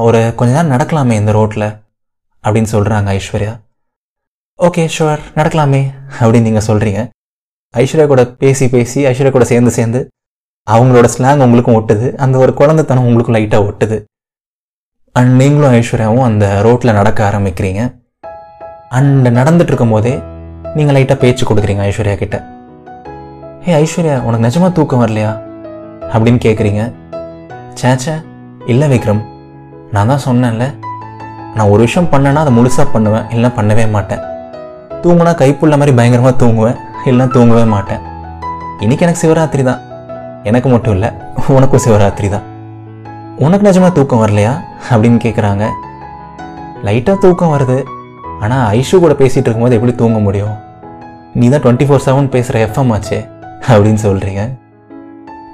ஒரு 0.05 0.19
கொஞ்ச 0.39 0.51
நேரம் 0.53 0.71
நடக்கலாமே 0.73 1.15
இந்த 1.21 1.31
ரோட்டில் 1.37 1.67
அப்படின்னு 2.43 2.69
சொல்கிறாங்க 2.71 3.09
ஐஸ்வர்யா. 3.17 3.53
ஓகே 4.59 4.83
ஷுவர் 4.95 5.21
நடக்கலாமே 5.35 5.81
அப்படின்னு 6.19 6.47
நீங்கள் 6.47 6.67
சொல்கிறீங்க 6.69 7.01
ஐஸ்வர்யா 7.73 8.07
கூட 8.13 8.25
பேசி 8.43 8.69
பேசி 8.75 9.05
ஐஸ்வர்யா 9.11 9.33
கூட 9.37 9.47
சேர்ந்து 9.51 9.71
சேர்ந்து 9.77 10.01
அவங்களோட 10.67 11.07
ஸ்லாங் 11.17 11.45
உங்களுக்கும் 11.45 11.77
ஒட்டுது. 11.79 12.09
அந்த 12.25 12.35
ஒரு 12.37 12.53
குழந்தைத்தனம் 12.61 13.07
உங்களுக்கும் 13.09 13.37
லைட்டாக 13.37 13.69
ஒட்டுது. 13.69 13.99
அண்ட் 15.11 15.33
நீங்களும் 15.41 15.77
ஐஸ்வர்யாவும் 15.79 16.27
அந்த 16.29 16.47
ரோட்டில் 16.67 16.97
நடக்க 16.99 17.29
ஆரம்பிக்கிறீங்க. 17.29 17.81
அண்ட் 18.99 19.27
நடந்துட்டு 19.39 19.71
இருக்கும் 19.73 19.95
போதே 19.97 20.15
நீங்கள் 20.77 20.95
லைட்டாக 20.95 21.21
பேச்சு 21.25 21.43
கொடுக்குறீங்க 21.45 21.83
ஐஸ்வர்யா 21.89 22.17
கிட்ட. 22.23 22.37
ஏ 23.67 23.73
ஐஸ்வர்யா 23.73 24.21
உனக்கு 24.21 24.47
நிஜமா 24.47 24.71
தூக்கம் 24.71 25.01
வரலையா? 25.01 25.29
அப்படின்னு 26.13 26.39
கேட்குறீங்க 26.45 26.93
சேச்சே 27.81 28.23
இல்லை 28.65 28.87
விக்ரம். 28.91 29.21
நான் 29.91 30.11
தான் 30.11 30.21
சொன்னேன்ல. 30.25 30.65
நான் 31.55 31.67
ஒரு 31.67 31.81
விஷயம் 31.85 32.09
பண்ணேன்னா 32.11 32.35
அதை 32.35 32.51
முழுசாக 32.57 32.85
பண்ணுவேன். 32.91 33.25
இல்லைன்னா 33.31 33.51
பண்ணவே 33.59 33.89
மாட்டேன். 33.89 34.21
தூங்குனா 35.01 35.33
கைப்புள்ள 35.41 35.77
மாதிரி 35.77 35.93
பயங்கரமாக 35.95 36.45
தூங்குவேன். 36.45 36.77
இல்லைன்னா 37.05 37.27
தூங்கவே 37.31 37.63
மாட்டேன். 37.63 38.01
இன்னைக்கு 38.79 39.05
எனக்கு 39.05 39.23
சிவராத்திரி 39.23 39.63
தான். 39.63 39.81
எனக்கு 40.43 40.69
மட்டும் 40.69 40.93
இல்லை 40.93 41.09
உனக்கும் 41.47 41.83
சிவராத்திரி 41.85 42.29
தான். 42.29 42.45
உனக்கு 43.37 43.71
நிஜமாக 43.71 43.91
தூக்கம் 43.91 44.23
வரலையா? 44.25 44.53
அப்படின்னு 44.89 45.19
கேட்குறாங்க 45.27 45.65
லைட்டாக 46.83 47.17
தூக்கம் 47.17 47.53
வருது. 47.57 47.83
ஆனால் 48.39 48.79
ஐஷு 48.79 48.99
கூட 48.99 49.13
பேசிகிட்டு 49.13 49.49
இருக்கும்போது 49.49 49.75
எப்படி 49.75 49.95
தூங்க 49.95 50.19
முடியும்? 50.19 50.55
நீ 51.33 51.49
தான் 51.49 51.61
டுவெண்ட்டி 51.61 51.87
ஃபோர் 51.87 52.05
செவன் 52.05 52.29
பேசுகிற 52.29 52.65
எஃப்எம் 52.65 52.91
ஆச்சே. 52.97 53.33
அப்படின்னு 53.71 54.01
சொல்கிறீங்க 54.07 54.41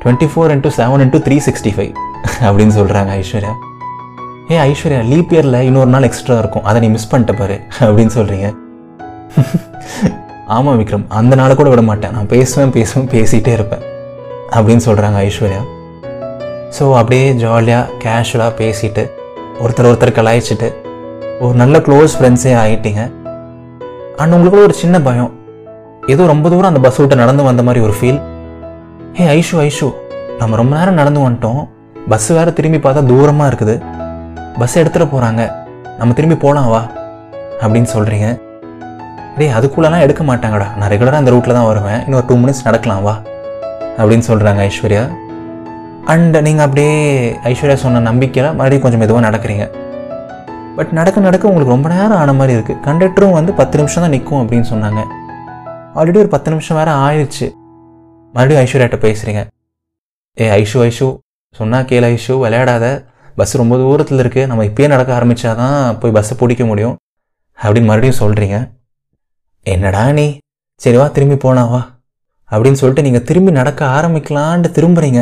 twenty 0.04 0.28
four 0.32 0.52
into 0.54 0.72
seven 0.78 1.02
into 1.04 1.20
three 1.26 1.36
sixty 1.48 1.72
five 1.76 1.92
அப்படின்னு 2.46 2.74
சொல்கிறாங்க 2.78 3.10
ஐஸ்வர்யா. 3.22 3.54
ஏ 4.52 4.56
ஐஸ்வர்யா 4.70 5.02
லீப் 5.12 5.34
இயரில் 5.36 5.58
இன்னொரு 5.68 5.92
நாள் 5.94 6.08
எக்ஸ்ட்ரா 6.08 6.38
இருக்கும். 6.44 6.66
அதை 6.70 6.78
நீ 6.84 6.88
மிஸ் 6.96 7.10
பண்ணிட்ட 7.12 7.34
பாரு 7.42 7.58
அப்படின்னு 7.86 8.14
சொல்கிறீங்க 8.18 8.48
ஆமாம் 10.56 10.78
விக்ரம் 10.80 11.06
அந்த 11.18 11.34
நாளை 11.40 11.54
கூட 11.56 11.70
விட 11.72 11.82
மாட்டேன். 11.90 12.14
நான் 12.16 12.32
பேசுவேன் 12.34 12.74
பேசுவேன் 12.78 13.08
பேசிகிட்டே 13.14 13.52
இருப்பேன் 13.58 13.84
அப்படின்னு 14.56 14.84
சொல்கிறாங்க 14.88 15.18
ஐஸ்வர்யா. 15.28 15.62
ஸோ 16.78 16.84
அப்படியே 17.00 17.28
ஜாலியாக 17.44 17.86
கேஷுவலாக 18.04 18.54
பேசிட்டு 18.62 19.04
ஒருத்தர் 19.64 19.90
ஒருத்தர் 19.92 20.18
கலாய்ச்சிட்டு 20.18 20.70
ஒரு 21.46 21.56
நல்ல 21.62 21.78
க்ளோஸ் 21.88 22.16
ஃப்ரெண்ட்ஸே 22.18 22.54
ஆகிட்டீங்க 22.64 23.02
அண்ட் 24.22 24.34
உங்களுக்குள்ள 24.36 24.68
ஒரு 24.70 24.78
சின்ன 24.84 25.00
பயம். 25.08 25.32
ஏதோ 26.10 26.24
ரொம்ப 26.32 26.46
தூரம் 26.52 26.70
அந்த 26.70 26.82
பஸ் 26.86 27.00
விட்டு 27.00 27.16
நடந்து 27.22 27.44
வந்த 27.48 27.62
மாதிரி 27.66 27.82
ஒரு 27.88 27.94
ஃபீல் 27.98 28.20
ஏ 29.20 29.26
ஐஷு 29.40 29.58
ஐஷு 29.66 29.88
நம்ம 30.40 30.56
ரொம்ப 30.62 30.74
நேரம் 30.78 30.98
நடந்து 31.00 31.20
வந்துட்டோம். 31.26 31.60
பஸ் 32.12 32.30
வேறு 32.38 32.52
திரும்பி 32.60 32.80
பார்த்தா 32.86 33.02
தூரமாக 33.12 33.50
இருக்குது. 33.52 33.76
பஸ் 34.62 34.78
எடுத்துகிட்டு 34.82 35.12
போகிறாங்க 35.12 35.42
நம்ம 36.00 36.16
திரும்பி 36.20 36.38
போகலாம் 36.44 36.70
வா 36.74 36.82
அப்படின்னு 37.62 37.90
சொல்கிறீங்க 37.96 38.28
டேய் 39.38 39.54
அதுக்குள்ளெல்லாம் 39.58 40.06
எடுக்க 40.06 40.24
மாட்டாங்கடா. 40.32 40.68
நான் 40.80 40.92
ரெகுலராக 40.94 41.22
அந்த 41.22 41.34
ரூட்டில் 41.36 41.58
தான் 41.58 41.70
வருவேன். 41.72 42.00
இன்னொரு 42.08 42.26
டூ 42.32 42.38
மினிட்ஸ் 42.44 42.66
நடக்கலாம் 42.70 43.04
வா 43.08 43.16
அப்படின்னு 44.00 44.28
சொல்கிறாங்க 44.32 44.60
ஐஸ்வர்யா. 44.70 45.06
அண்ட் 46.16 46.38
நீங்கள் 46.48 46.66
அப்படியே 46.68 46.98
ஐஸ்வர்யா 47.52 47.78
சொன்ன 47.86 48.04
நம்பிக்கையில் 48.10 48.52
மறுபடியும் 48.60 48.86
கொஞ்சம் 48.88 49.04
மெதுவாக 49.06 49.26
நடக்கிறீங்க. 49.30 49.66
பட் 50.78 50.92
நடக்க 51.00 51.28
நடக்க 51.30 51.50
உங்களுக்கு 51.50 51.76
ரொம்ப 51.78 51.88
நேரம் 51.96 52.20
ஆன 52.24 52.34
மாதிரி 52.42 52.56
இருக்குது 52.58 52.82
கண்டக்டரும் 52.90 53.38
வந்து 53.40 53.52
பத்து 53.62 53.78
நிமிஷம் 53.80 54.04
தான் 54.06 54.16
நிற்கும் 54.18 54.42
அப்படின்னு 54.44 54.68
சொன்னாங்க. 54.74 55.02
ஆல்ரெடி 56.00 56.20
ஒரு 56.24 56.30
பத்து 56.34 56.52
நிமிஷம் 56.52 56.78
வேறு 56.80 56.92
ஆயிடுச்சு 57.06 57.48
மறுபடியும் 58.34 58.62
ஐஸ்வர்யாட்ட 58.64 58.98
பேசுகிறீங்க 59.06 59.42
ஏ 60.38 60.46
ஐஷு 60.60 60.78
ஐஷு 60.88 61.08
சொன்னால் 61.58 61.88
கேள் 61.90 62.06
ஐஷு 62.12 62.34
விளையாடாத. 62.44 62.86
பஸ் 63.40 63.54
ரொம்ப 63.62 63.76
தூரத்தில் 63.82 64.22
இருக்குது 64.24 64.48
நம்ம 64.50 64.66
இப்பயே 64.70 64.88
நடக்க 64.94 65.12
ஆரம்பித்தாதான் 65.18 65.98
போய் 66.02 66.14
பஸ்ஸை 66.18 66.36
பிடிக்க 66.42 66.66
முடியும். 66.70 66.96
அப்படின்னு 67.62 67.90
மறுபடியும் 67.90 68.20
சொல்கிறீங்க 68.22 68.58
என்னடா 69.66 70.04
நீ? 70.20 70.26
சரி 70.84 70.98
வா 71.02 71.08
திரும்பி 71.18 71.38
போனா 71.44 71.64
வா. 71.74 71.82
அப்படின்னு 72.52 72.80
சொல்லிட்டு 72.82 73.06
நீங்கள் 73.08 73.26
திரும்பி 73.32 73.52
நடக்க 73.60 73.82
ஆரம்பிக்கலான்ட்டு 73.98 74.74
திரும்புகிறீங்க 74.78 75.22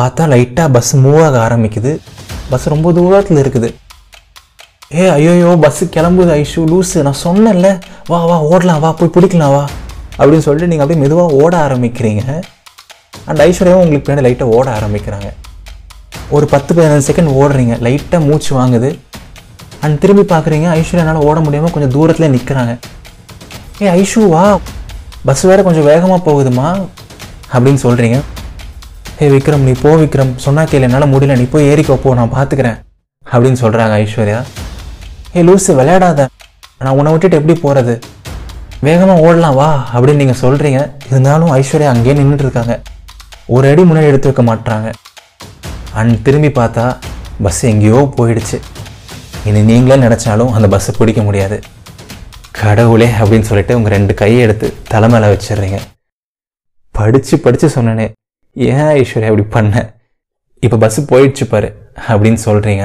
பார்த்தா 0.00 0.26
லைட்டாக 0.34 0.68
பஸ் 0.78 0.92
மூவ் 1.04 1.20
ஆக 1.28 1.38
ஆரம்பிக்குது. 1.46 1.92
பஸ் 2.50 2.68
ரொம்ப 2.74 2.92
தூரத்தில் 2.98 3.42
இருக்குது. 3.44 3.70
ஏ 5.00 5.06
ஐயோயோ 5.18 5.54
பஸ்ஸு 5.64 5.84
கிளம்புது 5.96 6.32
ஐஷு 6.42 6.60
லூஸு 6.72 7.06
நான் 7.06 7.22
சொன்னேன்ல. 7.26 7.68
வா 8.12 8.20
வா 8.32 8.36
ஓடலாம் 8.50 8.84
வா 8.86 8.92
போய் 8.98 9.14
பிடிக்கலாம் 9.16 9.54
வா. 9.56 9.64
அப்படின்னு 10.18 10.44
சொல்லிட்டு 10.46 10.70
நீங்கள் 10.72 10.86
அப்படியே 10.86 11.02
மெதுவாக 11.04 11.38
ஓட 11.42 11.54
ஆரம்பிக்கிறீங்க. 11.66 12.22
அண்ட் 13.28 13.40
ஐஸ்வர்யாவும் 13.46 13.82
உங்களுக்கு 13.84 14.06
பின்னாடி 14.06 14.24
லைட்டாக 14.26 14.56
ஓட 14.58 14.66
ஆரம்பிக்கிறாங்க. 14.78 15.28
ஒரு 16.36 16.46
பத்து 16.52 16.70
பதினஞ்சு 16.76 17.06
செகண்ட் 17.10 17.32
ஓடுறீங்க. 17.40 17.74
லைட்டாக 17.86 18.20
மூச்சு 18.28 18.50
வாங்குது. 18.60 18.90
அண்ட் 19.84 19.98
திரும்பி 20.02 20.24
பார்க்குறீங்க 20.34 20.66
ஐஸ்வர்யானால் 20.80 21.24
ஓட 21.28 21.38
முடியாமல் 21.46 21.74
கொஞ்சம் 21.74 21.94
தூரத்தில் 21.96 22.32
நிற்கிறாங்க 22.34 22.72
ஏ 23.82 23.88
ஐஷுவா 24.00 24.42
பஸ் 25.28 25.42
வேறு 25.48 25.66
கொஞ்சம் 25.66 25.88
வேகமாக 25.90 26.20
போகுதுமா? 26.28 26.68
அப்படின்னு 27.54 27.80
சொல்கிறீங்க 27.86 28.16
ஏ 29.22 29.26
விக்ரம் 29.34 29.64
நீ 29.68 29.72
போ 29.82 29.90
விக்ரம். 30.02 30.32
சொன்னா 30.44 30.62
கேள்வி 30.70 30.86
என்னால் 30.88 31.12
முடியல. 31.14 31.36
நீ 31.40 31.44
போய் 31.54 31.68
ஏறிக்கோ 31.72 31.96
போ 32.04 32.14
நான் 32.20 32.34
பார்த்துக்கிறேன் 32.36 32.78
அப்படின்னு 33.32 33.58
சொல்கிறாங்க 33.64 33.94
ஐஸ்வர்யா. 34.04 34.40
ஏ 35.36 35.42
லூஸு 35.48 35.72
விளையாடாத. 35.80 36.26
நான் 36.84 36.96
உன்னை 36.98 37.12
விட்டுட்டு 37.12 37.38
எப்படி 37.40 37.56
போகிறது 37.64 37.94
வேகமாக 38.86 39.22
ஓடலாம் 39.26 39.54
வா 39.54 39.68
அப்படின்னு 39.94 40.20
நீங்கள் 40.20 40.40
சொல்கிறீங்க 40.40 40.80
இருந்தாலும் 41.06 41.50
ஐஸ்வர்யா 41.52 41.86
அங்கேயே 41.94 42.20
நின்றுட்டு 42.20 42.44
இருக்காங்க. 42.46 42.74
ஒரு 43.46 43.68
அடி 43.70 43.82
முன்னாடி 43.82 44.06
எடுத்து 44.10 44.32
வைக்க 44.32 44.42
மாட்றாங்க. 44.50 44.88
அண்ட் 45.92 46.22
திரும்பி 46.22 46.48
பார்த்தா 46.48 46.86
பஸ் 47.42 47.62
எங்கேயோ 47.64 48.00
போயிடுச்சு. 48.16 48.58
இனி 49.44 49.62
நீங்களே 49.62 50.02
நினச்சாலும் 50.06 50.52
அந்த 50.58 50.68
பஸ்ஸை 50.68 50.94
பிடிக்க 50.98 51.22
முடியாது. 51.22 51.58
கடவுளே 52.60 53.08
அப்படின்னு 53.20 53.48
சொல்லிட்டு 53.50 53.76
உங்கள் 53.76 53.92
ரெண்டு 53.92 54.14
கையை 54.14 54.40
எடுத்து 54.40 54.74
தலை 54.88 55.08
மேலே 55.08 55.26
வச்சிடுறீங்க. 55.32 55.78
படித்து 56.90 57.38
படித்து 57.38 57.68
சொன்னனே 57.68 58.06
ஏன் 58.52 58.90
ஐஸ்வர்யா 58.98 59.30
இப்படி 59.30 59.42
பண்ண? 59.42 59.94
இப்போ 60.60 60.76
பஸ்ஸு 60.76 61.00
போயிடுச்சு 61.12 61.44
பாரு 61.48 61.70
அப்படின்னு 62.08 62.38
சொல்கிறீங்க 62.44 62.84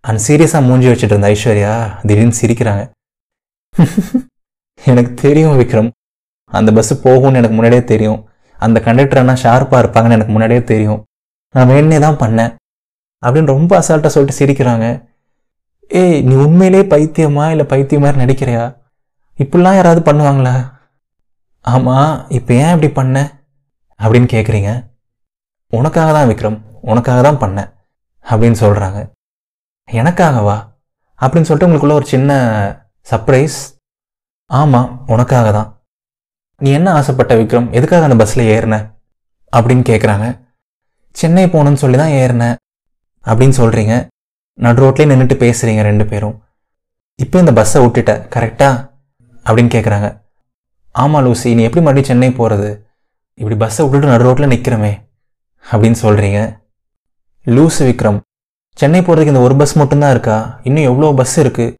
அண்ட் 0.00 0.20
சீரியஸாக 0.26 0.66
மூஞ்சி 0.66 0.88
வச்சுட்டு 0.88 1.12
இருந்த 1.12 1.28
ஐஸ்வர்யா 1.28 1.74
திடீர்னு 2.06 2.40
சிரிக்கிறாங்க. 2.40 2.82
எனக்கு 4.84 5.14
தெரியும் 5.14 5.58
விக்ரம். 5.60 5.90
அந்த 6.46 6.72
பஸ்ஸு 6.72 6.96
போகும்னு 7.04 7.34
எனக்கு 7.34 7.50
முன்னாடியே 7.50 7.84
தெரியும். 7.84 8.28
அந்த 8.58 8.80
கண்டக்டர் 8.80 9.26
ஷார்ப்பாக 9.26 9.84
இருப்பாங்கன்னு 9.84 10.10
எனக்கு 10.10 10.32
முன்னாடியே 10.32 10.64
தெரியும். 10.64 11.04
நான் 11.52 11.68
வேணே 11.68 11.98
தான் 12.00 12.14
பண்ணேன். 12.14 12.54
அப்படின்னு 13.26 13.44
ரொம்ப 13.44 13.78
அசால்ட்டாக 13.78 14.06
சொல்லிட்டு 14.06 14.44
சிரிக்கிறாங்க. 14.44 15.08
ஏய் 15.88 16.20
நீ 16.22 16.34
உண்மையிலே 16.34 16.82
பைத்தியமா 16.82 17.50
இல்லை 17.50 17.66
பைத்தியம் 17.66 18.02
மாதிரி 18.02 18.24
நடிக்கிறியா? 18.24 18.76
இப்படிலாம் 19.38 19.74
யாராவது 19.74 20.12
பண்ணுவாங்களா? 20.12 20.72
ஆமாம் 21.60 22.28
இப்போ 22.28 22.54
ஏன் 22.54 22.74
இப்படி 22.74 22.92
பண்ண? 22.92 23.40
அப்படின்னு 23.98 24.28
கேட்குறீங்க 24.32 24.90
உனக்காக 25.68 26.12
தான் 26.12 26.28
விக்ரம். 26.28 26.60
உனக்காக 26.80 27.32
தான் 27.32 27.40
பண்ணேன். 27.40 27.72
அப்படின்னு 28.30 28.54
சொல்கிறாங்க 28.60 29.10
எனக்காகவா? 29.90 30.68
அப்படின்னு 31.20 31.42
சொல்லிட்டு 31.42 31.66
உங்களுக்குள்ள 31.66 31.92
ஒரு 31.92 32.06
சின்ன 32.06 32.30
சர்ப்ரைஸ் 33.10 33.79
ஆமாம் 34.50 35.06
உனக்காக 35.06 35.50
தான் 35.50 35.68
நீ 36.60 36.70
என்ன 36.70 36.92
ஆசைப்பட்ட 36.92 37.32
விக்ரம்? 37.34 37.68
எதுக்காக 37.72 38.04
அந்த 38.04 38.16
பஸ்ஸில் 38.16 38.48
ஏறின? 38.54 38.76
அப்படின்னு 39.52 39.84
கேட்குறாங்க 39.90 40.26
சென்னை 41.16 41.46
போகணுன்னு 41.46 41.82
சொல்லி 41.82 41.96
தான் 41.96 42.14
ஏறினேன் 42.20 42.56
அப்படின்னு 43.26 43.56
சொல்கிறீங்க 43.60 43.94
நடு 44.58 44.82
ரோட்லேயே 44.82 45.10
நின்றுட்டு 45.10 45.36
பேசுகிறீங்க 45.44 45.82
ரெண்டு 45.82 46.04
பேரும். 46.06 46.36
இப்போ 47.18 47.38
இந்த 47.38 47.52
பஸ்ஸை 47.52 47.80
விட்டுட்ட 47.82 48.12
கரெக்டா 48.34 48.68
அப்படின்னு 49.46 49.70
கேட்குறாங்க 49.74 50.08
ஆமாம் 50.94 51.24
லூசி 51.24 51.54
நீ 51.54 51.62
எப்படி 51.62 51.82
மறுபடியும் 51.84 52.10
சென்னை 52.10 52.30
போகிறது 52.32 52.70
இப்படி 53.38 53.56
பஸ்ஸை 53.56 53.82
விட்டுட்டு 53.84 54.12
நடு 54.12 54.24
ரோட்டில் 54.24 54.52
நிற்கிறமே 54.52 54.92
அப்படின்னு 55.64 55.98
சொல்கிறீங்க 56.04 56.40
லூசு 57.46 57.82
விக்ரம் 57.88 58.18
சென்னை 58.78 59.00
போகிறதுக்கு 59.00 59.34
இந்த 59.34 59.40
ஒரு 59.40 59.56
பஸ் 59.56 59.74
மட்டும்தான் 59.76 60.10
இருக்கா? 60.10 60.60
இன்னும் 60.62 60.88
எவ்வளோ 60.90 61.12
பஸ் 61.12 61.36
இருக்குது 61.40 61.74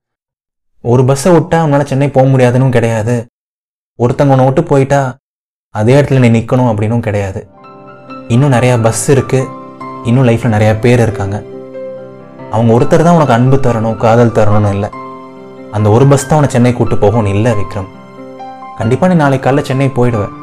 ஒரு 0.84 1.02
பஸ்ஸை 1.08 1.30
விட்டா 1.32 1.56
அவனால் 1.62 1.88
சென்னை 1.90 2.08
போக 2.08 2.26
முடியாதுன்னு 2.26 2.74
கிடையாது. 2.76 3.14
ஒருத்தங்க 3.98 4.34
உன்னை 4.34 4.44
விட்டு 4.46 4.62
போயிட்டா 4.64 5.00
அதே 5.74 5.94
இடத்துல 6.00 6.20
நீ 6.22 6.28
நிற்கணும் 6.36 6.70
அப்படின்னும் 6.70 7.04
கிடையாது. 7.06 7.40
இன்னும் 8.34 8.54
நிறையா 8.54 8.74
பஸ் 8.82 9.10
இருக்குது 9.10 9.48
இன்னும் 10.08 10.26
லைஃப்பில் 10.28 10.54
நிறையா 10.54 10.80
பேர் 10.84 11.02
இருக்காங்க. 11.06 11.36
அவங்க 12.50 12.70
ஒருத்தர் 12.76 13.06
தான் 13.06 13.16
உனக்கு 13.18 13.36
அன்பு 13.36 13.56
தரணும் 13.56 13.98
காதல் 14.04 14.36
தரணும்னு 14.38 14.70
இல்லை. 14.76 14.90
அந்த 15.76 15.90
ஒரு 15.96 16.06
பஸ் 16.12 16.26
தான் 16.28 16.38
உன்னை 16.38 16.50
சென்னை 16.54 16.72
கூட்டு 16.72 16.96
போகும்னு 16.96 17.34
இல்லை 17.36 17.52
விக்ரம். 17.60 17.90
கண்டிப்பாக 18.78 19.12
நீ 19.12 19.18
நாளைக்கு 19.20 19.44
காலைல 19.46 19.62
சென்னை 19.70 19.88
போயிடுவேன் 19.98 20.34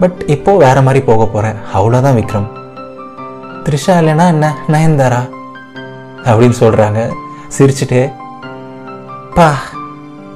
பட் 0.00 0.18
இப்போ 0.34 0.52
வேறு 0.64 0.82
மாதிரி 0.82 1.02
போக 1.04 1.26
போகிறேன் 1.26 1.58
அவ்வளோதான் 1.78 2.18
விக்ரம். 2.18 2.48
த்ரிஷா 3.66 3.94
இல்லைன்னா 4.00 4.26
என்ன? 4.34 4.46
நயன்தாரா? 4.74 5.22
அப்படின்னு 6.28 6.58
சொல்கிறாங்க 6.62 7.00
சிரிச்சுட்டே 7.56 8.02
பா 9.38 9.48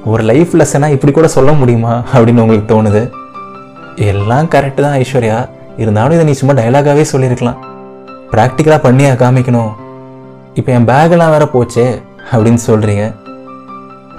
ஒரு 0.05 0.23
லைஃப் 0.23 0.55
லெசனாக 0.55 0.91
இப்படி 0.91 1.13
கூட 1.13 1.27
சொல்ல 1.27 1.51
முடியுமா 1.51 2.03
அப்படின்னு 2.13 2.39
உங்களுக்கு 2.39 2.81
தோணுது? 2.81 3.11
எல்லாம் 3.95 4.45
கரெக்டு 4.45 4.81
தான் 4.81 4.97
ஐஸ்வர்யா. 4.97 5.49
இருந்தாலும் 5.77 6.11
இதை 6.11 6.25
நீ 6.25 6.31
சும்மா 6.31 6.61
டைலாகாகவே 6.61 7.01
சொல்லியிருக்கலாம். 7.01 7.57
ப்ராக்டிக்கலாக 8.31 8.85
பண்ணியா 8.85 9.11
காமிக்கணும். 9.15 9.71
இப்போ 10.53 10.71
என் 10.71 10.85
பேக்கெல்லாம் 10.85 11.29
வேற 11.29 11.49
போச்சே 11.53 12.01
அப்படின்னு 12.31 12.57
சொல்கிறீங்க 12.67 13.15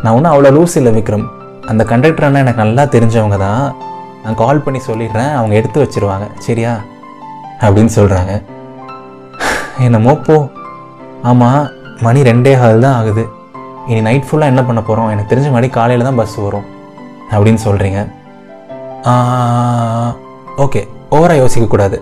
நான் 0.03 0.15
ஒன்றும் 0.15 0.33
அவ்வளோ 0.33 0.59
லூஸ் 0.59 0.77
இல்லை 0.77 0.93
விக்ரம். 0.93 1.27
அந்த 1.67 1.85
கண்டக்டர் 1.85 2.25
அண்ணா 2.25 2.39
எனக்கு 2.39 2.63
நல்லா 2.63 2.83
தெரிஞ்சவங்க 2.83 3.39
தான். 3.39 3.75
நான் 4.25 4.35
கால் 4.35 4.61
பண்ணி 4.61 4.81
சொல்லிடுறேன். 4.87 5.35
அவங்க 5.35 5.55
எடுத்து 5.55 5.83
வச்சிருவாங்க. 5.83 6.29
சரியா? 6.39 6.79
அப்படின்னு 7.61 7.89
சொல்கிறாங்க 7.97 8.43
என்னமோ 9.79 10.15
போ. 10.15 10.49
ஆமாம் 11.23 11.69
மணி 12.01 12.23
ரெண்டே 12.23 12.59
ஹால் 12.59 12.81
தான் 12.81 12.95
ஆகுது. 12.95 13.29
இனி 13.91 14.01
நைட் 14.09 14.27
ஃபுல்லாக 14.29 14.53
என்ன 14.53 14.63
பண்ண 14.69 14.81
போகிறோம் 14.89 15.11
எனக்கு 15.13 15.31
தெரிஞ்ச 15.33 15.49
மாதிரி 15.55 15.69
காலையில் 15.77 16.09
தான் 16.09 16.19
பஸ் 16.21 16.37
வரும். 16.47 16.67
அப்படின்னு 17.35 17.61
சொல்கிறீங்க 17.67 18.01
ஓகே 20.65 20.81
ஓவராக 21.17 21.41
யோசிக்கக்கூடாது 21.43 21.97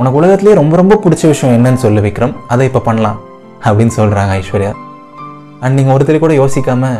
உனக்கு 0.00 0.18
உலகத்துலேயே 0.20 0.56
ரொம்ப 0.60 0.74
ரொம்ப 0.80 0.96
பிடிச்ச 1.04 1.22
விஷயம் 1.32 1.54
என்னன்னு 1.58 1.80
சொல்லு 1.84 2.00
விக்ரம். 2.06 2.34
அதை 2.52 2.66
இப்போ 2.68 2.80
பண்ணலாம் 2.88 3.18
அப்படின்னு 3.68 3.94
சொல்கிறாங்க 4.00 4.32
ஐஸ்வர்யா. 4.40 4.72
அண்ட் 5.62 5.76
நீங்கள் 5.78 5.94
ஒருத்தர் 5.94 6.24
கூட 6.24 6.34
யோசிக்காம 6.42 6.90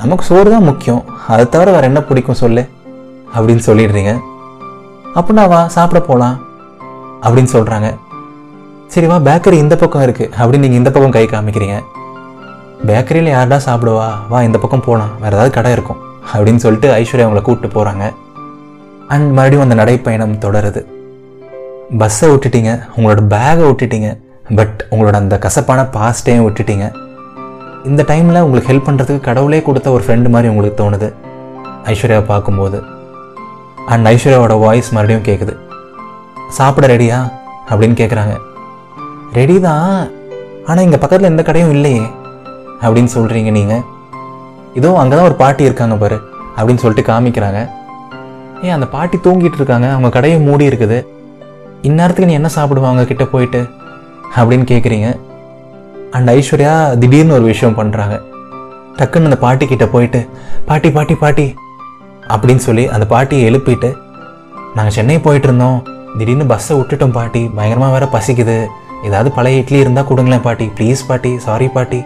நமக்கு 0.00 0.24
சோறு 0.28 0.52
தான் 0.54 0.68
முக்கியம். 0.68 1.02
அதை 1.32 1.44
தவிர 1.54 1.72
வேறு 1.74 1.88
என்ன 1.90 2.00
பிடிக்கும் 2.10 2.40
சொல்லு 2.42 2.62
அப்படின்னு 3.34 3.64
சொல்லிடுறீங்க. 3.68 4.12
அப்படின்னா 5.18 5.44
வா 5.52 5.60
சாப்பிட 5.76 6.00
போகலாம் 6.10 6.36
அப்படின்னு 7.24 7.50
சொல்கிறாங்க 7.56 7.88
சரி 8.94 9.06
வா 9.10 9.18
பேக்கரி 9.26 9.58
இந்த 9.64 9.74
பக்கம் 9.82 10.04
இருக்குது 10.06 10.32
அப்படின்னு 10.38 10.64
நீங்கள் 10.66 10.82
இந்த 10.82 10.92
பக்கம் 10.94 11.16
கை 11.16 11.24
காமிக்கிறீங்க. 11.34 11.76
பேக்கரியில் 12.88 13.34
யார்டா 13.34 13.56
சாப்பிடுவா? 13.66 14.06
வா 14.30 14.38
இந்த 14.46 14.58
பக்கம் 14.62 14.82
போகலாம் 14.86 15.12
வேறு 15.20 15.34
ஏதாவது 15.36 15.52
கடை 15.56 15.70
இருக்கும். 15.76 16.00
அப்படின்னு 16.32 16.62
சொல்லிட்டு 16.64 16.88
ஐஸ்வர்யா 16.94 17.26
அவங்கள 17.26 17.42
கூப்பிட்டு 17.42 17.68
போகிறாங்க 17.76 18.04
அண்ட் 19.12 19.28
மறுபடியும் 19.36 19.64
அந்த 19.66 19.76
நடைப்பயணம் 19.80 20.34
தொடருது. 20.44 20.80
பஸ்ஸை 22.00 22.28
விட்டுட்டீங்க. 22.32 22.70
உங்களோட 22.96 23.22
பேகை 23.34 23.64
விட்டுட்டீங்க. 23.70 24.08
பட் 24.58 24.78
உங்களோட 24.90 25.16
அந்த 25.22 25.38
கசப்பான 25.44 25.80
பாஸ்ட்டையும் 25.96 26.46
விட்டுட்டீங்க. 26.46 26.86
இந்த 27.90 28.02
டைமில் 28.08 28.40
உங்களுக்கு 28.46 28.70
ஹெல்ப் 28.72 28.88
பண்ணுறதுக்கு 28.88 29.26
கடவுளே 29.28 29.60
கொடுத்த 29.68 29.90
ஒரு 29.96 30.04
ஃப்ரெண்டு 30.06 30.28
மாதிரி 30.34 30.50
உங்களுக்கு 30.52 30.78
தோணுது. 30.82 31.08
ஐஸ்வர்யாவை 31.92 32.26
பார்க்கும்போது. 32.32 32.80
அண்ட் 33.92 34.06
ஐஸ்வர்யாவோட 34.12 34.56
வாய்ஸ் 34.64 34.90
மறுபடியும் 34.96 35.28
கேட்குது 35.28 35.54
சாப்பிட 36.58 36.86
ரெடியா 36.94 37.18
அப்படின்னு 37.70 37.96
கேட்குறாங்க 38.00 38.34
ரெடி 39.38 39.56
தான். 39.68 39.94
ஆனால் 40.66 40.84
இங்கே 40.84 41.00
பக்கத்தில் 41.04 41.30
எந்த 41.30 41.42
கடையும் 41.42 41.72
இல்லையே. 41.76 42.02
அப்படின்னு 42.84 43.10
சொல்கிறீங்க 43.16 43.50
நீங்கள் 43.58 43.82
இதோ 44.78 44.90
அங்கே 45.00 45.14
தான் 45.16 45.28
ஒரு 45.30 45.36
பாட்டி 45.42 45.62
இருக்காங்க 45.68 45.96
பாரு 46.02 46.18
அப்படின்னு 46.56 46.82
சொல்லிட்டு 46.82 47.04
காமிக்கிறாங்க. 47.10 47.60
ஏன் 48.66 48.74
அந்த 48.76 48.86
பாட்டி 48.94 49.16
தூங்கிட்டு 49.26 49.58
இருக்காங்க 49.60 49.86
அவங்க 49.94 50.08
கடையை 50.16 50.38
மூடி 50.46 50.64
இருக்குது. 50.70 50.98
இந்நேரத்துக்கு 51.88 52.30
நீ 52.30 52.36
என்ன 52.40 52.50
சாப்பிடுவாங்க 52.56 53.04
கிட்ட 53.10 53.24
போயிட்டு? 53.32 53.60
அப்படின்னு 54.38 54.66
கேட்குறீங்க 54.72 55.08
அண்ட் 56.16 56.30
ஐஸ்வர்யா 56.36 56.74
திடீர்னு 57.02 57.36
ஒரு 57.38 57.46
விஷயம் 57.52 57.76
பண்ணுறாங்க 57.80 58.14
டக்குன்னு 58.98 59.28
அந்த 59.30 59.38
பாட்டி 59.44 59.64
கிட்ட 59.72 59.84
போயிட்டு 59.94 60.20
பாட்டி 60.68 60.88
பாட்டி 60.96 61.14
பாட்டி 61.22 61.46
அப்படின்னு 62.32 62.62
சொல்லி 62.68 62.84
அந்த 62.94 63.06
பாட்டியை 63.12 63.42
எழுப்பிட்டு 63.50 63.90
நாங்கள் 64.76 64.94
சென்னை 64.96 65.16
போயிட்டு 65.26 65.48
இருந்தோம். 65.48 65.78
திடீர்னு 66.18 66.46
பஸ்ஸை 66.52 66.74
விட்டுட்டோம் 66.78 67.14
பாட்டி. 67.18 67.42
பயங்கரமாக 67.56 67.92
வேற 67.94 68.06
பசிக்குது. 68.14 68.56
ஏதாவது 69.06 69.28
பழைய 69.36 69.62
இட்லி 69.62 69.78
இருந்தால் 69.84 70.08
கொடுங்களேன் 70.10 70.44
பாட்டி. 70.46 70.66
ப்ளீஸ் 70.78 71.02
பாட்டி 71.08 71.30
சாரி 71.46 71.68
பாட்டி. 71.76 72.00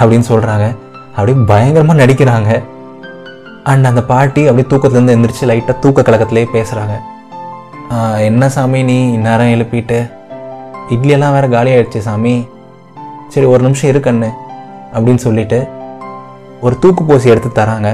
அப்படின்னு 0.00 0.26
சொல்கிறாங்க 0.32 0.66
அப்படியே 1.14 1.38
பயங்கரமாக 1.52 2.00
நடிக்கிறாங்க. 2.02 2.50
அண்ட் 3.70 3.88
அந்த 3.90 4.02
பாட்டி 4.10 4.42
அப்படியே 4.50 4.68
தூக்கத்துலேருந்து 4.70 5.14
எந்திரிச்சு 5.16 5.48
லைட்டாக 5.50 5.78
தூக்க 5.84 6.02
கலக்கத்திலே 6.02 6.44
பேசுகிறாங்க 6.56 6.96
என்ன 8.28 8.48
சாமி 8.54 8.80
நீ? 8.88 8.96
இந்நேரம் 9.12 9.52
எழுப்பிட்டு. 9.54 9.98
இட்லியெல்லாம் 10.94 11.34
வேறு 11.36 11.48
காலி 11.54 11.70
ஆயிடுச்சு 11.74 12.00
சாமி. 12.06 12.34
சரி 13.32 13.46
ஒரு 13.52 13.62
நிமிஷம் 13.66 13.90
இருக்கண்ணு 13.90 14.28
அப்படின்னு 14.94 15.22
சொல்லிட்டு 15.24 15.58
ஒரு 16.60 16.74
தூக்கு 16.82 17.02
பூசி 17.04 17.28
எடுத்து 17.32 17.50
தராங்க. 17.58 17.90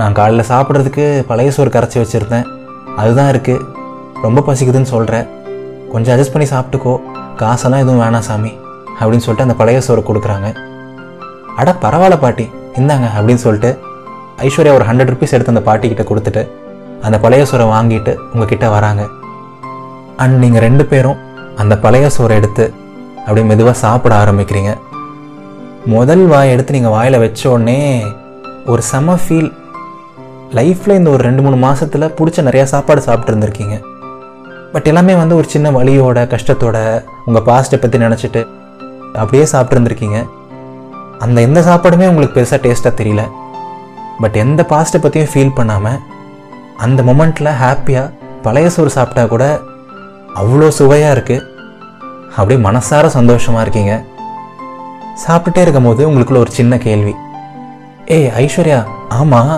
நான் 0.00 0.16
காலைல 0.18 0.44
சாப்பிட்றதுக்கு 0.50 1.04
பழைய 1.30 1.50
சோறு 1.56 1.70
கரைச்சி 1.74 1.98
வச்சுருந்தேன். 2.02 2.46
அதுதான் 3.00 3.30
இருக்குது 3.32 3.64
ரொம்ப 4.22 4.42
பசிக்குதுன்னு 4.46 4.92
சொல்கிறேன் 4.94 5.26
கொஞ்சம் 5.92 6.14
அட்ஜஸ்ட் 6.14 6.34
பண்ணி 6.34 6.48
சாப்பிட்டுக்கோ. 6.54 6.94
காசெல்லாம் 7.42 7.82
எதுவும் 7.84 8.02
வேணாம் 8.04 8.26
சாமி. 8.30 8.52
அப்படின்னு 9.00 9.24
சொல்லிட்டு 9.26 9.46
அந்த 9.48 9.58
பழைய 9.62 9.80
சோறு 9.88 10.04
கொடுக்குறாங்க. 10.08 10.48
அட 11.60 11.70
பரவாயில்ல 11.84 12.16
பாட்டி. 12.24 12.46
இந்தாங்க 12.80 13.06
அப்படின்னு 13.16 13.44
சொல்லிட்டு 13.44 13.70
ஐஸ்வர்யா 14.46 14.74
ஒரு 14.78 14.84
ஹண்ட்ரட் 14.88 15.12
ருபீஸ் 15.12 15.34
எடுத்து 15.36 15.54
அந்த 15.54 15.62
பாட்டிக்கிட்ட 15.68 16.04
கொடுத்துட்டு 16.10 16.42
அந்த 17.06 17.16
பழைய 17.24 17.42
சோறை 17.50 17.66
வாங்கிட்டு 17.74 18.12
உங்ககிட்ட 18.32 18.66
வராங்க. 18.76 19.02
அண்ட் 20.22 20.36
நீங்கள் 20.42 20.64
ரெண்டு 20.66 20.84
பேரும் 20.92 21.18
அந்த 21.62 21.74
பழைய 21.84 22.06
சோறை 22.16 22.36
எடுத்து 22.40 22.64
அப்படியே 23.24 23.46
மெதுவாக 23.50 23.76
சாப்பிட 23.84 24.12
ஆரம்பிக்கிறீங்க. 24.22 24.70
முதல் 25.94 26.24
வாய் 26.32 26.52
எடுத்து 26.54 26.76
நீங்கள் 26.76 26.94
வாயில் 26.96 27.22
வச்ச 27.24 27.42
உடனே 27.54 27.78
ஒரு 28.72 28.82
செம 28.90 29.14
ஃபீல் 29.24 29.50
லைஃப்பில் 30.58 30.98
இந்த 30.98 31.10
ஒரு 31.14 31.22
ரெண்டு 31.28 31.42
மூணு 31.44 31.56
மாதத்தில் 31.64 32.14
பிடிச்ச 32.18 32.42
நிறையா 32.48 32.64
சாப்பாடு 32.72 33.00
சாப்பிட்ருந்துருக்கீங்க 33.06 33.76
பட் 34.72 34.88
எல்லாமே 34.90 35.14
வந்து 35.20 35.34
ஒரு 35.40 35.48
சின்ன 35.54 35.70
வழியோட 35.76 36.18
கஷ்டத்தோட 36.34 36.78
உங்கள் 37.28 37.46
பாஸ்ட்டை 37.48 37.78
பற்றி 37.82 37.98
நினச்சிட்டு 38.06 38.42
அப்படியே 39.20 39.44
சாப்பிட்ருந்துருக்கீங்க 39.52 40.18
அந்த 41.24 41.38
எந்த 41.46 41.60
சாப்பாடுமே 41.68 42.08
உங்களுக்கு 42.10 42.36
பெருசாக 42.38 42.60
டேஸ்ட்டாக 42.64 42.98
தெரியல. 43.00 43.22
பட் 44.22 44.36
எந்த 44.42 44.60
பாஸ்ட்டை 44.70 44.98
பற்றியும் 45.02 45.30
ஃபீல் 45.32 45.56
பண்ணாமல் 45.58 45.98
அந்த 46.84 47.02
மொமெண்ட்டில் 47.08 47.50
ஹாப்பியாக 47.62 48.12
பழைய 48.44 48.68
சோறு 48.74 48.90
சாப்பிட்டா 48.96 49.22
கூட 49.32 49.44
அவ்வளோ 50.40 50.68
சுவையாக 50.78 51.14
இருக்குது 51.16 51.46
அப்படியே 52.36 52.58
மனசார 52.66 53.06
சந்தோஷமாக 53.16 53.64
இருக்கீங்க. 53.64 53.94
சாப்பிட்டுட்டே 55.24 55.62
இருக்கும் 55.64 55.88
போது 55.88 56.02
உங்களுக்குள்ள 56.08 56.40
ஒரு 56.44 56.52
சின்ன 56.58 56.74
கேள்வி. 56.86 57.14
ஏய் 58.16 58.30
ஐஸ்வர்யா 58.42 58.80
ஆமாம் 59.18 59.56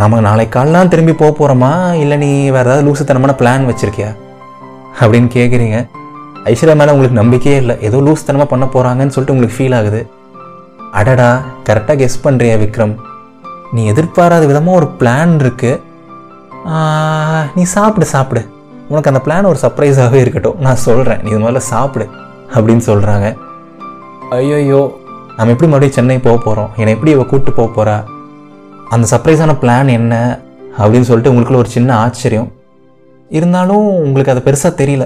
நம்ம 0.00 0.20
நாளைக்கு 0.26 0.54
காலெலாம் 0.56 0.92
திரும்பி 0.92 1.14
போக 1.20 1.32
போகிறோமா 1.38 1.70
இல்லை 2.02 2.16
நீ 2.24 2.30
வேறு 2.54 2.68
ஏதாவது 2.68 2.86
லூசுத்தனமான 2.86 3.34
பிளான் 3.40 3.68
வச்சுருக்கியா? 3.70 4.10
அப்படின்னு 5.00 5.28
கேட்குறீங்க 5.36 5.78
ஐஸ்வர்யா 6.52 6.76
மேலே 6.80 6.92
உங்களுக்கு 6.94 7.20
நம்பிக்கையே 7.22 7.56
இல்லை. 7.62 7.76
ஏதோ 7.88 8.00
லூசுத்தனமாக 8.06 8.48
பண்ண 8.52 8.64
போகிறாங்கன்னு 8.74 9.14
சொல்லிட்டு 9.14 9.34
உங்களுக்கு 9.36 9.58
ஃபீல் 9.58 9.76
ஆகுது. 9.78 10.00
அடடா 10.98 11.30
கரெக்டாக 11.68 11.96
கெஸ் 12.02 12.24
பண்ணுறியா 12.24 12.56
விக்ரம்? 12.62 12.94
நீ 13.76 13.82
எதிர்பாராத 13.92 14.44
விதமாக 14.50 14.78
ஒரு 14.80 14.88
பிளான் 15.00 15.34
இருக்குது 15.44 15.82
நீ 17.56 17.62
சாப்பிடு 17.76 18.06
சாப்பிடு. 18.12 18.42
உனக்கு 18.90 19.10
அந்த 19.10 19.20
பிளான் 19.26 19.48
ஒரு 19.50 19.58
சர்ப்ரைஸாகவே 19.64 20.18
இருக்கட்டும். 20.24 20.58
நான் 20.66 20.80
சொல்கிறேன் 20.86 21.20
நீ 21.24 21.28
இது 21.34 21.42
மாதிரி 21.44 21.64
சாப்பிடு 21.72 22.06
அப்படின்னு 22.56 22.84
சொல்கிறாங்க 22.90 23.26
ஐயோயோ 24.38 24.80
நம்ம 25.36 25.52
எப்படி 25.54 25.68
மறுபடியும் 25.70 25.96
சென்னை 25.98 26.18
போக 26.26 26.36
போகிறோம் 26.46 26.70
என்னை 26.80 26.92
எப்படி 26.96 27.12
இவள் 27.14 27.30
கூப்பிட்டு 27.30 27.58
போக 27.58 27.68
போகிறா 27.76 27.96
அந்த 28.94 29.04
சர்ப்ரைஸான 29.12 29.54
பிளான் 29.62 29.90
என்ன? 29.98 30.14
அப்படின்னு 30.80 31.08
சொல்லிட்டு 31.08 31.32
உங்களுக்குள்ள 31.32 31.62
ஒரு 31.64 31.72
சின்ன 31.76 31.90
ஆச்சரியம். 32.04 32.48
இருந்தாலும் 33.36 33.86
உங்களுக்கு 34.06 34.32
அது 34.34 34.42
பெருசாக 34.48 34.72
தெரியல. 34.80 35.04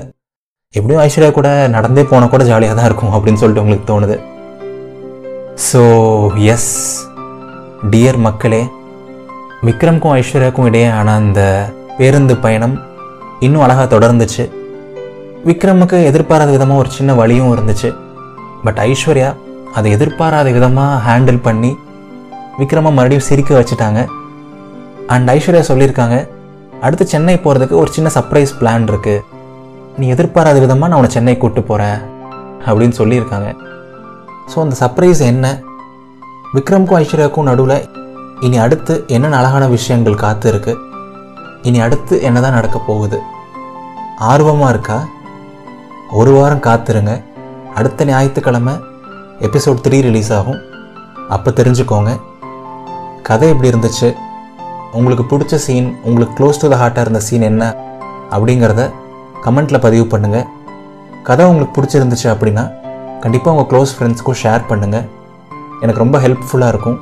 எப்படியும் 0.74 1.02
ஐஸ்வர்யா 1.04 1.30
கூட 1.38 1.50
நடந்தே 1.76 2.02
போனால் 2.10 2.32
கூட 2.34 2.44
ஜாலியாக 2.50 2.76
தான் 2.78 2.88
இருக்கும் 2.90 3.14
அப்படின்னு 3.16 3.40
சொல்லிட்டு 3.42 3.64
உங்களுக்கு 3.64 3.90
தோணுது. 3.92 4.16
ஸோ 5.58 5.80
எஸ் 6.52 6.72
டியர் 7.92 8.18
மக்களே 8.26 8.60
விக்ரம்க்கும் 9.66 10.14
ஐஸ்வர்யாவுக்கும் 10.18 10.68
இடையே 10.68 10.88
ஆன 10.98 11.14
அந்த 11.20 11.40
பேருந்து 11.98 12.34
பயணம் 12.44 12.76
இன்னும் 13.46 13.62
அழகாக 13.64 13.86
தொடர்ந்துச்சு. 13.94 14.44
விக்ரமுக்கு 15.48 15.98
எதிர்பாராத 16.10 16.50
விதமாக 16.56 16.82
ஒரு 16.82 16.90
சின்ன 16.96 17.14
வழியும் 17.20 17.52
இருந்துச்சு. 17.54 17.90
பட் 18.64 18.80
ஐஸ்வர்யா 18.88 19.30
அதை 19.74 19.90
எதிர்பாராத 19.96 20.50
விதமாக 20.56 21.00
ஹேண்டில் 21.06 21.44
பண்ணி 21.46 21.72
விக்ரமாக 22.60 22.96
மறுபடியும் 22.98 23.28
சிரிக்க 23.28 23.50
வச்சுட்டாங்க. 23.58 24.00
அண்ட் 25.14 25.30
ஐஸ்வர்யா 25.36 25.64
சொல்லியிருக்காங்க 25.70 26.18
அடுத்து 26.82 27.06
சென்னை 27.06 27.36
போகிறதுக்கு 27.36 27.80
ஒரு 27.82 27.90
சின்ன 27.96 28.10
சர்ப்ரைஸ் 28.16 28.52
பிளான் 28.60 28.88
இருக்குது 28.90 29.24
நீ 29.98 30.06
எதிர்பாராத 30.14 30.58
விதமாக 30.66 30.90
நான் 30.90 31.00
உன்னை 31.00 31.12
சென்னை 31.16 31.36
கூப்பிட்டு 31.36 31.68
போகிறேன் 31.70 31.98
அப்படின்னு 32.66 32.96
சொல்லியிருக்காங்க. 33.00 33.50
ஸோ 34.50 34.58
அந்த 34.64 34.76
சர்ப்ரைஸ் 34.82 35.20
என்ன? 35.32 35.46
விக்ரம்க்கும் 36.54 36.98
ஐஸ்வர்யாவுக்கும் 37.00 37.48
நடுவில் 37.48 37.76
இனி 38.46 38.56
அடுத்து 38.64 38.94
என்னென்ன 39.14 39.38
அழகான 39.40 39.64
விஷயங்கள் 39.74 40.22
காத்து 40.22 40.48
இருக்கு 40.48 40.72
இனி 41.68 41.80
அடுத்து 41.86 42.14
என்ன 42.28 42.40
தான் 42.40 42.56
நடக்க 42.58 42.78
போகுது? 42.78 43.18
ஆர்வமாக 44.30 44.72
இருக்கா? 44.74 44.96
ஒரு 46.18 46.30
வாரம் 46.36 46.64
காத்துருங்க. 46.66 47.12
அடுத்த 47.74 48.04
ஞாயிற்றுக்கிழமை 48.04 48.74
எபிசோட் 49.48 49.84
த்ரீ 49.86 49.98
ரிலீஸ் 50.06 50.32
ஆகும். 50.38 50.60
அப்போ 51.34 51.50
தெரிஞ்சுக்கோங்க. 51.58 52.12
கதை 53.28 53.48
எப்படி 53.52 53.70
இருந்துச்சு? 53.72 54.08
உங்களுக்கு 54.98 55.24
பிடிச்ச 55.32 55.54
சீன் 55.66 55.88
உங்களுக்கு 56.08 56.36
க்ளோஸ் 56.38 56.60
டு 56.62 56.68
த 56.72 56.78
ஹார்ட்டாக 56.82 57.04
இருந்த 57.06 57.20
சீன் 57.28 57.48
என்ன? 57.52 57.64
அப்படிங்கிறத 58.34 58.82
கமெண்ட்டில் 59.44 59.84
பதிவு 59.86 60.06
பண்ணுங்கள் 60.12 60.48
கதை 61.28 61.44
உங்களுக்கு 61.50 61.74
பிடிச்சிருந்துச்சு 61.76 62.28
அப்படின்னா 62.34 62.64
கண்டிப்பாக 63.20 63.56
உங்கள் 63.56 63.70
க்ளோஸ் 63.70 63.92
ஃப்ரெண்ட்ஸ்க்கும் 63.96 64.38
ஷேர் 64.42 64.62
பண்ணுங்கள் 64.68 65.06
எனக்கு 65.80 66.02
ரொம்ப 66.02 66.18
ஹெல்ப்ஃபுல்லாக 66.18 66.68
இருக்கும். 66.68 66.98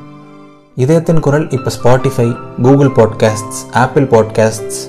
இதயத்தின் 0.75 1.21
குரல் 1.21 1.51
இப்போ 1.51 1.71
Spotify 1.77 2.27
Google 2.63 2.89
podcasts 2.89 3.61
Apple 3.73 4.05
podcasts 4.05 4.81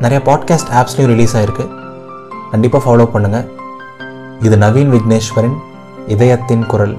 நிறையா 0.00 0.20
பாட்காஸ்ட் 0.28 0.70
ஆப்ஸ்லையும் 0.80 1.12
ரிலீஸ் 1.12 1.36
ஆகிருக்கு 1.36 1.66
கண்டிப்பாக 2.50 2.82
ஃபாலோ 2.84 3.06
பண்ணுங்கள் 3.14 3.46
இது 4.40 4.56
நவீன் 4.56 4.92
விக்னேஸ்வரின் 4.96 5.58
இதயத்தின் 6.06 6.66
குரல். 6.66 6.98